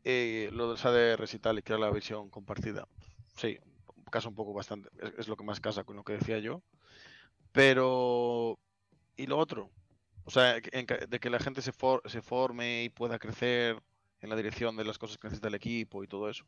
Eh, 0.04 0.50
lo 0.52 0.68
del 0.68 0.78
SADR 0.78 1.24
y 1.32 1.38
tal, 1.38 1.58
y 1.58 1.62
crear 1.62 1.80
la 1.80 1.90
visión 1.90 2.30
compartida. 2.30 2.86
Sí, 3.36 3.58
casa 4.10 4.28
un 4.28 4.34
poco 4.34 4.52
bastante, 4.52 4.88
es, 5.18 5.26
lo 5.26 5.36
que 5.36 5.44
más 5.44 5.60
casa 5.60 5.84
con 5.84 5.96
lo 5.96 6.04
que 6.04 6.14
decía 6.14 6.38
yo. 6.38 6.62
Pero. 7.52 8.58
¿Y 9.16 9.26
lo 9.26 9.38
otro? 9.38 9.70
O 10.24 10.30
sea, 10.30 10.54
de 10.54 11.20
que 11.20 11.30
la 11.30 11.38
gente 11.38 11.62
se, 11.62 11.72
se 12.04 12.22
forme 12.22 12.84
y 12.84 12.88
pueda 12.90 13.18
crecer 13.18 13.80
en 14.20 14.30
la 14.30 14.36
dirección 14.36 14.76
de 14.76 14.84
las 14.84 14.98
cosas 14.98 15.18
que 15.18 15.28
necesita 15.28 15.48
el 15.48 15.54
equipo 15.54 16.04
y 16.04 16.08
todo 16.08 16.28
eso. 16.28 16.44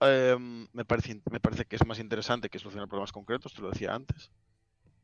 Em, 0.00 0.68
me, 0.72 0.84
parece, 0.84 1.20
me 1.30 1.40
parece 1.40 1.64
que 1.64 1.76
es 1.76 1.86
más 1.86 1.98
interesante 1.98 2.48
que 2.48 2.58
solucionar 2.58 2.88
problemas 2.88 3.12
concretos, 3.12 3.52
te 3.52 3.62
lo 3.62 3.70
decía 3.70 3.94
antes. 3.94 4.30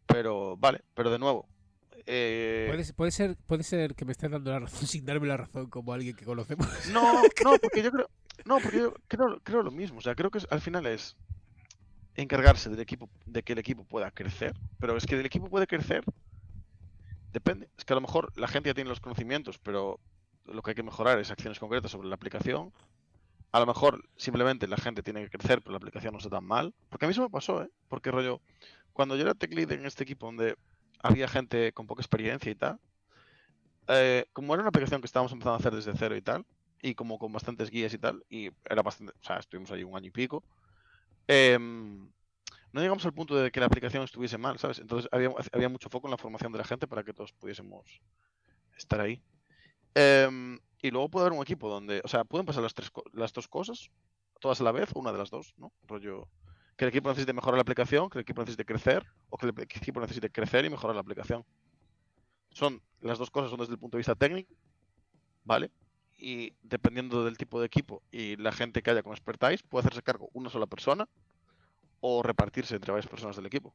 Pero, 0.07 0.57
vale, 0.57 0.83
pero 0.95 1.11
de 1.11 1.19
nuevo. 1.19 1.49
Eh... 2.07 2.67
¿Puede, 2.69 2.93
puede, 2.93 3.11
ser, 3.11 3.37
puede 3.47 3.63
ser 3.63 3.95
que 3.95 4.05
me 4.05 4.13
estés 4.13 4.31
dando 4.31 4.51
la 4.51 4.61
razón 4.61 4.87
sin 4.87 5.05
darme 5.05 5.27
la 5.27 5.37
razón 5.37 5.69
como 5.71 5.93
alguien 5.93 6.17
que 6.17 6.25
conocemos. 6.25 6.67
No, 6.93 7.23
no, 7.23 7.59
porque 7.59 7.83
yo 7.83 7.91
creo, 7.91 8.11
no, 8.45 8.59
porque 8.59 8.79
yo 8.79 8.95
creo, 9.09 9.41
creo 9.43 9.63
lo 9.63 9.71
mismo. 9.71 9.99
O 9.99 10.03
sea, 10.03 10.15
creo 10.15 10.31
que 10.31 10.41
al 10.51 10.61
final 10.61 10.87
es 10.87 11.17
encargarse 12.17 12.71
del 12.71 12.81
equipo, 12.81 13.09
de 13.27 13.43
que 13.43 13.55
el 13.55 13.59
equipo 13.59 13.85
pueda 13.85 14.11
crecer. 14.11 14.55
Pero 14.79 14.97
es 14.97 15.07
que 15.07 15.19
el 15.19 15.27
equipo 15.27 15.49
puede 15.49 15.67
crecer. 15.67 16.05
Depende. 17.33 17.69
Es 17.77 17.85
que 17.85 17.93
a 17.93 17.97
lo 17.97 18.01
mejor 18.01 18.33
la 18.37 18.49
gente 18.49 18.71
ya 18.71 18.75
tiene 18.75 18.91
los 18.91 19.01
conocimientos, 19.01 19.59
pero 19.59 19.99
lo 20.47 20.63
que 20.63 20.71
hay 20.71 20.75
que 20.75 20.83
mejorar 20.83 21.19
es 21.19 21.31
acciones 21.31 21.59
concretas 21.59 21.91
sobre 21.91 22.09
la 22.09 22.15
aplicación. 22.15 22.73
A 23.51 23.61
lo 23.61 23.67
mejor 23.67 24.05
simplemente 24.17 24.67
la 24.67 24.77
gente 24.77 25.03
tiene 25.03 25.23
que 25.23 25.39
crecer, 25.39 25.61
pero 25.61 25.73
la 25.73 25.79
aplicación 25.79 26.13
no 26.13 26.19
está 26.19 26.31
tan 26.31 26.45
mal. 26.45 26.75
Porque 26.91 27.07
a 27.07 27.09
mí 27.09 27.13
eso 27.13 27.23
me 27.23 27.31
pasó, 27.31 27.63
¿eh? 27.63 27.71
Porque 27.89 28.11
rollo, 28.11 28.41
cuando 28.95 29.17
yo 29.17 29.23
era 29.23 29.35
tech 29.35 29.53
lead 29.53 29.73
en 29.73 29.85
este 29.85 30.05
equipo 30.05 30.27
donde 30.27 30.57
había 31.03 31.29
gente 31.29 31.73
con 31.73 31.87
poca 31.87 32.01
experiencia 32.01 32.51
y 32.51 32.55
tal, 32.55 32.81
eh, 33.89 34.25
como 34.33 34.55
era 34.55 34.63
una 34.63 34.71
aplicación 34.71 35.03
que 35.03 35.07
estábamos 35.07 35.33
empezando 35.33 35.57
a 35.57 35.59
hacer 35.59 35.75
desde 35.75 35.93
cero 35.95 36.17
y 36.17 36.23
tal, 36.23 36.47
y 36.81 36.95
como 36.95 37.19
con 37.19 37.33
bastantes 37.33 37.71
guías 37.71 37.93
y 37.93 37.99
tal, 37.99 38.25
y 38.31 38.51
era 38.65 38.83
bastante, 38.83 39.13
o 39.13 39.25
sea, 39.25 39.37
estuvimos 39.37 39.71
ahí 39.73 39.85
un 39.85 39.97
año 39.97 40.07
y 40.07 40.11
pico, 40.11 40.43
em, 41.27 42.11
no 42.73 42.81
llegamos 42.81 43.05
al 43.05 43.13
punto 43.13 43.37
de 43.37 43.51
que 43.51 43.61
la 43.61 43.67
aplicación 43.67 44.05
estuviese 44.05 44.39
mal, 44.39 44.59
¿sabes? 44.59 44.79
Entonces 44.79 45.09
había, 45.13 45.31
había 45.53 45.69
mucho 45.69 45.89
foco 45.91 46.07
en 46.07 46.13
la 46.13 46.17
formación 46.17 46.53
de 46.53 46.59
la 46.59 46.65
gente 46.65 46.87
para 46.87 47.03
que 47.03 47.13
todos 47.13 47.33
pudiésemos 47.33 48.01
estar 48.77 49.01
ahí. 49.01 49.23
Em, 49.95 50.59
y 50.83 50.91
luego 50.91 51.09
puede 51.09 51.27
haber 51.27 51.39
un 51.39 51.43
equipo 51.43 51.69
donde, 51.69 52.01
o 52.05 52.09
sea, 52.09 52.25
pueden 52.25 52.47
pasar 52.47 52.63
las, 52.63 52.75
tres, 52.75 52.91
las 53.13 53.33
dos 53.33 53.49
cosas, 53.49 53.91
todas 54.41 54.61
a 54.61 54.65
la 54.65 54.73
vez, 54.73 54.91
o 54.95 55.01
una 55.01 55.13
de 55.13 55.19
las 55.19 55.31
dos, 55.31 55.55
¿no? 55.57 55.73
Rollo, 55.85 56.29
que 56.77 56.85
el 56.85 56.89
equipo 56.89 57.09
necesite 57.09 57.33
mejorar 57.33 57.57
la 57.57 57.63
aplicación, 57.63 58.11
que 58.11 58.19
el 58.19 58.23
equipo 58.23 58.43
necesite 58.43 58.65
crecer, 58.65 59.07
o 59.31 59.39
que 59.39 59.47
el 59.47 59.55
equipo 59.59 60.01
necesite 60.01 60.31
crecer 60.31 60.65
y 60.65 60.71
mejorar 60.71 60.95
la 60.95 61.01
aplicación. 61.01 61.45
Son 62.51 62.83
las 63.01 63.19
dos 63.19 63.31
cosas 63.31 63.51
son 63.51 63.61
desde 63.61 63.73
el 63.73 63.79
punto 63.79 63.97
de 63.97 64.01
vista 64.01 64.15
técnico, 64.15 64.55
¿vale? 65.45 65.71
Y 66.17 66.55
dependiendo 66.63 67.25
del 67.25 67.37
tipo 67.37 67.61
de 67.61 67.67
equipo 67.67 68.03
y 68.11 68.37
la 68.37 68.53
gente 68.53 68.83
que 68.83 68.91
haya 68.91 69.03
con 69.03 69.13
expertise, 69.13 69.63
puede 69.63 69.81
hacerse 69.81 70.03
cargo 70.03 70.31
una 70.33 70.51
sola 70.51 70.67
persona 70.67 71.09
o 72.01 72.23
repartirse 72.23 72.77
entre 72.77 72.93
varias 72.93 73.09
personas 73.09 73.37
del 73.37 73.47
equipo. 73.47 73.75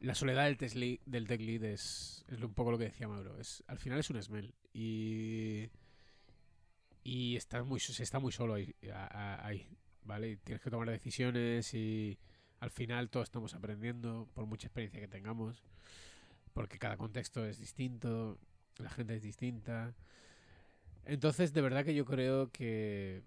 La 0.00 0.14
soledad 0.14 0.44
del, 0.44 1.00
del 1.06 1.26
tech 1.26 1.40
lead 1.40 1.64
es, 1.64 2.24
es 2.28 2.42
un 2.42 2.52
poco 2.52 2.70
lo 2.70 2.78
que 2.78 2.84
decía 2.84 3.08
Mauro. 3.08 3.38
Es, 3.38 3.62
al 3.66 3.78
final 3.78 4.00
es 4.00 4.10
un 4.10 4.22
smell. 4.22 4.52
Y 4.72 5.70
y 7.06 7.36
está 7.36 7.62
muy, 7.62 7.78
se 7.78 8.02
está 8.02 8.18
muy 8.18 8.32
solo 8.32 8.54
ahí, 8.54 8.74
ahí, 8.90 9.64
¿vale? 10.02 10.38
tienes 10.38 10.60
que 10.60 10.70
tomar 10.70 10.90
decisiones 10.90 11.72
y 11.72 12.18
al 12.66 12.72
final 12.72 13.10
todos 13.10 13.28
estamos 13.28 13.54
aprendiendo 13.54 14.28
por 14.34 14.44
mucha 14.46 14.66
experiencia 14.66 15.00
que 15.00 15.06
tengamos, 15.06 15.62
porque 16.52 16.78
cada 16.78 16.96
contexto 16.96 17.46
es 17.46 17.58
distinto, 17.58 18.40
la 18.78 18.90
gente 18.90 19.14
es 19.14 19.22
distinta. 19.22 19.94
Entonces, 21.04 21.52
de 21.52 21.60
verdad 21.60 21.84
que 21.84 21.94
yo 21.94 22.04
creo 22.04 22.50
que... 22.50 23.22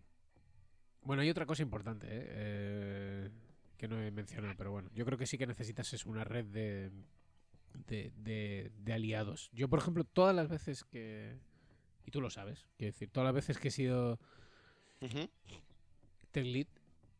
Bueno, 1.03 1.21
hay 1.21 1.29
otra 1.29 1.45
cosa 1.45 1.63
importante, 1.63 2.07
¿eh? 2.07 2.25
Eh, 2.27 3.29
que 3.77 3.87
no 3.87 4.01
he 4.01 4.11
mencionado, 4.11 4.55
pero 4.57 4.71
bueno, 4.71 4.89
yo 4.93 5.05
creo 5.05 5.17
que 5.17 5.25
sí 5.25 5.37
que 5.37 5.47
necesitas 5.47 5.93
es 5.93 6.05
una 6.05 6.25
red 6.25 6.45
de, 6.45 6.91
de, 7.87 8.11
de, 8.17 8.73
de 8.77 8.93
aliados. 8.93 9.49
Yo, 9.53 9.69
por 9.69 9.79
ejemplo, 9.79 10.03
todas 10.03 10.35
las 10.35 10.49
veces 10.49 10.83
que, 10.83 11.39
y 12.05 12.11
tú 12.11 12.19
lo 12.19 12.29
sabes. 12.29 12.67
Quiero 12.77 12.91
decir, 12.91 13.09
todas 13.09 13.27
las 13.27 13.35
veces 13.35 13.57
que 13.57 13.69
he 13.69 13.71
sido 13.71 14.19
tech 16.31 16.45
lead, 16.45 16.67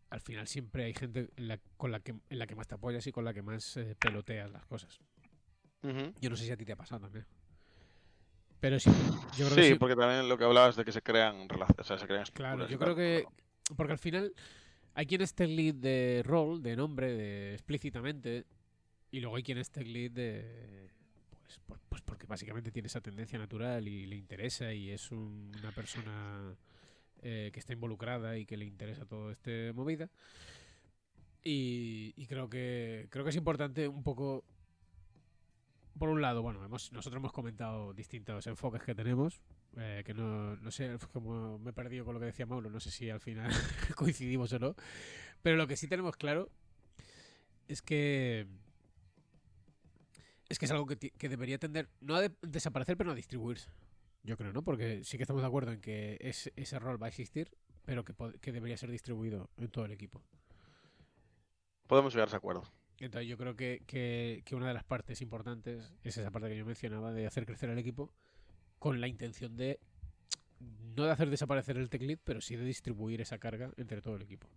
al 0.10 0.22
final 0.22 0.48
siempre 0.48 0.86
hay 0.86 0.94
gente 0.94 1.30
en 1.36 1.48
la, 1.48 1.60
con 1.78 1.92
la 1.92 2.00
que, 2.00 2.12
en 2.12 2.40
la 2.40 2.48
que 2.48 2.56
más 2.56 2.68
te 2.68 2.76
apoyas 2.76 3.06
y 3.08 3.12
con 3.12 3.26
la 3.26 3.34
que 3.34 3.42
más 3.42 3.78
eh, 3.78 3.96
peloteas 4.00 4.52
las 4.52 4.66
cosas. 4.66 5.00
Yo 6.20 6.30
no 6.30 6.36
sé 6.36 6.46
si 6.46 6.52
a 6.52 6.58
ti 6.58 6.66
te 6.66 6.74
ha 6.74 6.76
pasado 6.76 7.02
también. 7.02 7.26
Pero 8.60 8.78
sí, 8.80 8.92
yo 9.38 9.50
creo 9.50 9.64
sí, 9.64 9.70
que 9.72 9.76
porque 9.78 9.96
también 9.96 10.28
lo 10.28 10.38
que 10.38 10.44
hablabas 10.44 10.76
de 10.76 10.84
que 10.84 10.92
se 10.92 11.02
crean 11.02 11.48
relaciones, 11.48 11.80
o 11.80 11.84
sea, 11.84 11.98
se 11.98 12.06
crean 12.06 12.26
Claro, 12.34 12.68
yo 12.68 12.78
creo 12.78 12.96
que... 12.96 13.26
Porque 13.78 13.94
al 13.94 14.00
final 14.00 14.34
hay 14.96 15.06
quien 15.06 15.22
es 15.22 15.34
tech 15.34 15.48
lead 15.48 15.76
de 15.76 16.22
rol, 16.26 16.62
de 16.62 16.76
nombre, 16.76 17.14
de 17.14 17.54
explícitamente, 17.54 18.46
y 19.12 19.22
luego 19.22 19.38
hay 19.38 19.44
quien 19.44 19.60
es 19.60 19.70
tech 19.70 19.88
lead 19.88 20.12
de 20.12 20.90
pues, 21.66 21.82
pues, 21.88 22.02
porque 22.02 22.28
básicamente 22.28 22.72
tiene 22.72 22.88
esa 22.88 23.02
tendencia 23.02 23.40
natural 23.40 23.88
y 23.88 24.06
le 24.06 24.16
interesa 24.16 24.74
y 24.74 24.92
es 24.92 25.12
una 25.12 25.72
persona 25.74 26.56
eh, 27.22 27.50
que 27.54 27.60
está 27.60 27.74
involucrada 27.74 28.38
y 28.38 28.46
que 28.46 28.58
le 28.58 28.66
interesa 28.66 29.06
todo 29.06 29.32
este 29.32 29.74
movida. 29.74 30.10
Y, 31.44 32.26
creo 32.28 32.50
que 32.50 33.08
creo 33.10 33.24
que 33.24 33.30
es 33.30 33.36
importante 33.36 33.88
un 33.88 34.04
poco 34.04 34.44
por 35.98 36.10
un 36.10 36.22
lado, 36.22 36.42
bueno, 36.42 36.64
hemos, 36.64 36.92
nosotros 36.94 37.20
hemos 37.20 37.34
comentado 37.34 37.94
distintos 37.94 38.48
enfoques 38.48 38.84
que 38.84 38.96
tenemos, 38.96 39.42
eh, 39.78 40.04
que 40.06 40.14
no, 40.14 40.56
no 40.56 40.72
sé, 40.72 40.98
como 41.12 41.60
me 41.60 41.72
he 41.72 41.74
perdido 41.74 42.06
con 42.06 42.14
lo 42.14 42.20
que 42.20 42.28
decía 42.28 42.46
Mauro, 42.46 42.70
no 42.70 42.80
sé 42.80 42.90
si 42.90 43.10
al 43.10 43.20
final 43.20 43.52
coincidimos 43.96 44.54
o 44.54 44.60
no, 44.60 44.76
pero 45.42 45.58
lo 45.58 45.68
que 45.68 45.76
sí 45.76 45.88
tenemos 45.88 46.16
claro 46.16 46.50
es 47.68 47.82
que 47.82 48.48
es 50.50 50.58
que 50.58 50.66
es 50.66 50.72
algo 50.72 50.88
que, 50.88 51.30
debería 51.30 51.60
tender, 51.60 51.90
no 52.02 52.16
a 52.16 52.28
desaparecer, 52.42 52.98
pero 52.98 53.12
a 53.12 53.16
distribuirse. 53.16 53.70
Yo 54.24 54.38
creo, 54.38 54.52
¿no? 54.54 54.64
Porque 54.64 55.04
sí 55.04 55.18
que 55.18 55.24
estamos 55.24 55.42
de 55.42 55.48
acuerdo 55.48 55.72
en 55.72 55.82
que 55.82 56.18
ese 56.22 56.80
rol 56.80 57.02
va 57.02 57.08
a 57.08 57.10
existir, 57.10 57.52
pero 57.86 58.04
que, 58.06 58.52
debería 58.52 58.78
ser 58.78 58.92
distribuido 58.92 59.50
en 59.58 59.70
todo 59.70 59.86
el 59.86 59.92
equipo. 59.92 60.22
Podemos 61.88 62.14
llegar 62.14 62.28
a 62.28 62.30
ese 62.30 62.38
acuerdo. 62.38 62.64
Entonces 63.00 63.30
yo 63.30 63.38
creo 63.38 63.56
que, 63.56 64.44
una 64.52 64.68
de 64.68 64.74
las 64.74 64.84
partes 64.84 65.22
importantes 65.22 65.94
es 66.04 66.18
esa 66.18 66.32
parte 66.32 66.50
que 66.50 66.58
yo 66.58 66.66
mencionaba 66.66 67.12
de 67.14 67.26
hacer 67.26 67.46
crecer 67.46 67.70
el 67.70 67.80
equipo 67.80 68.12
con 68.78 69.02
la 69.02 69.08
intención 69.08 69.56
de 69.58 69.80
no 70.60 71.06
de 71.06 71.12
hacer 71.12 71.30
desaparecer 71.30 71.78
el 71.78 71.90
tech 71.90 72.02
lead, 72.02 72.20
pero 72.24 72.42
sí 72.42 72.58
de 72.58 72.66
distribuir 72.66 73.22
esa 73.22 73.38
carga 73.38 73.72
entre 73.78 74.02
todo 74.02 74.18
el 74.18 74.22
equipo. 74.22 74.48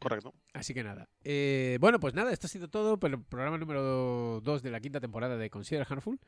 Correcto. 0.00 0.34
Así 0.52 0.74
que 0.74 0.84
nada. 0.84 1.08
Eh, 1.22 1.78
bueno, 1.80 1.98
pues 1.98 2.12
nada, 2.12 2.32
esto 2.32 2.48
ha 2.48 2.50
sido 2.50 2.68
todo 2.68 2.98
por 2.98 3.10
el 3.10 3.22
programa 3.22 3.56
número 3.56 4.42
2 4.42 4.62
de 4.62 4.70
la 4.70 4.80
quinta 4.80 5.00
temporada 5.00 5.38
de 5.38 5.48
Consider 5.48 5.86
Handful. 5.88 6.20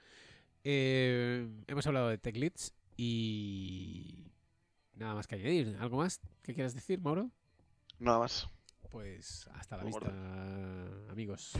Eh, 0.64 1.48
hemos 1.66 1.86
hablado 1.86 2.08
de 2.08 2.18
Tech 2.18 2.36
Leads 2.36 2.74
y 2.96 4.32
nada 4.94 5.14
más 5.14 5.26
que 5.26 5.36
añadir. 5.36 5.76
¿Algo 5.80 5.98
más 5.98 6.20
que 6.42 6.54
quieras 6.54 6.74
decir, 6.74 7.00
Mauro? 7.00 7.30
Nada 7.98 8.18
más. 8.18 8.48
Pues 8.90 9.48
hasta 9.54 9.76
la 9.76 9.84
vista, 9.84 10.12
amigos. 11.10 11.52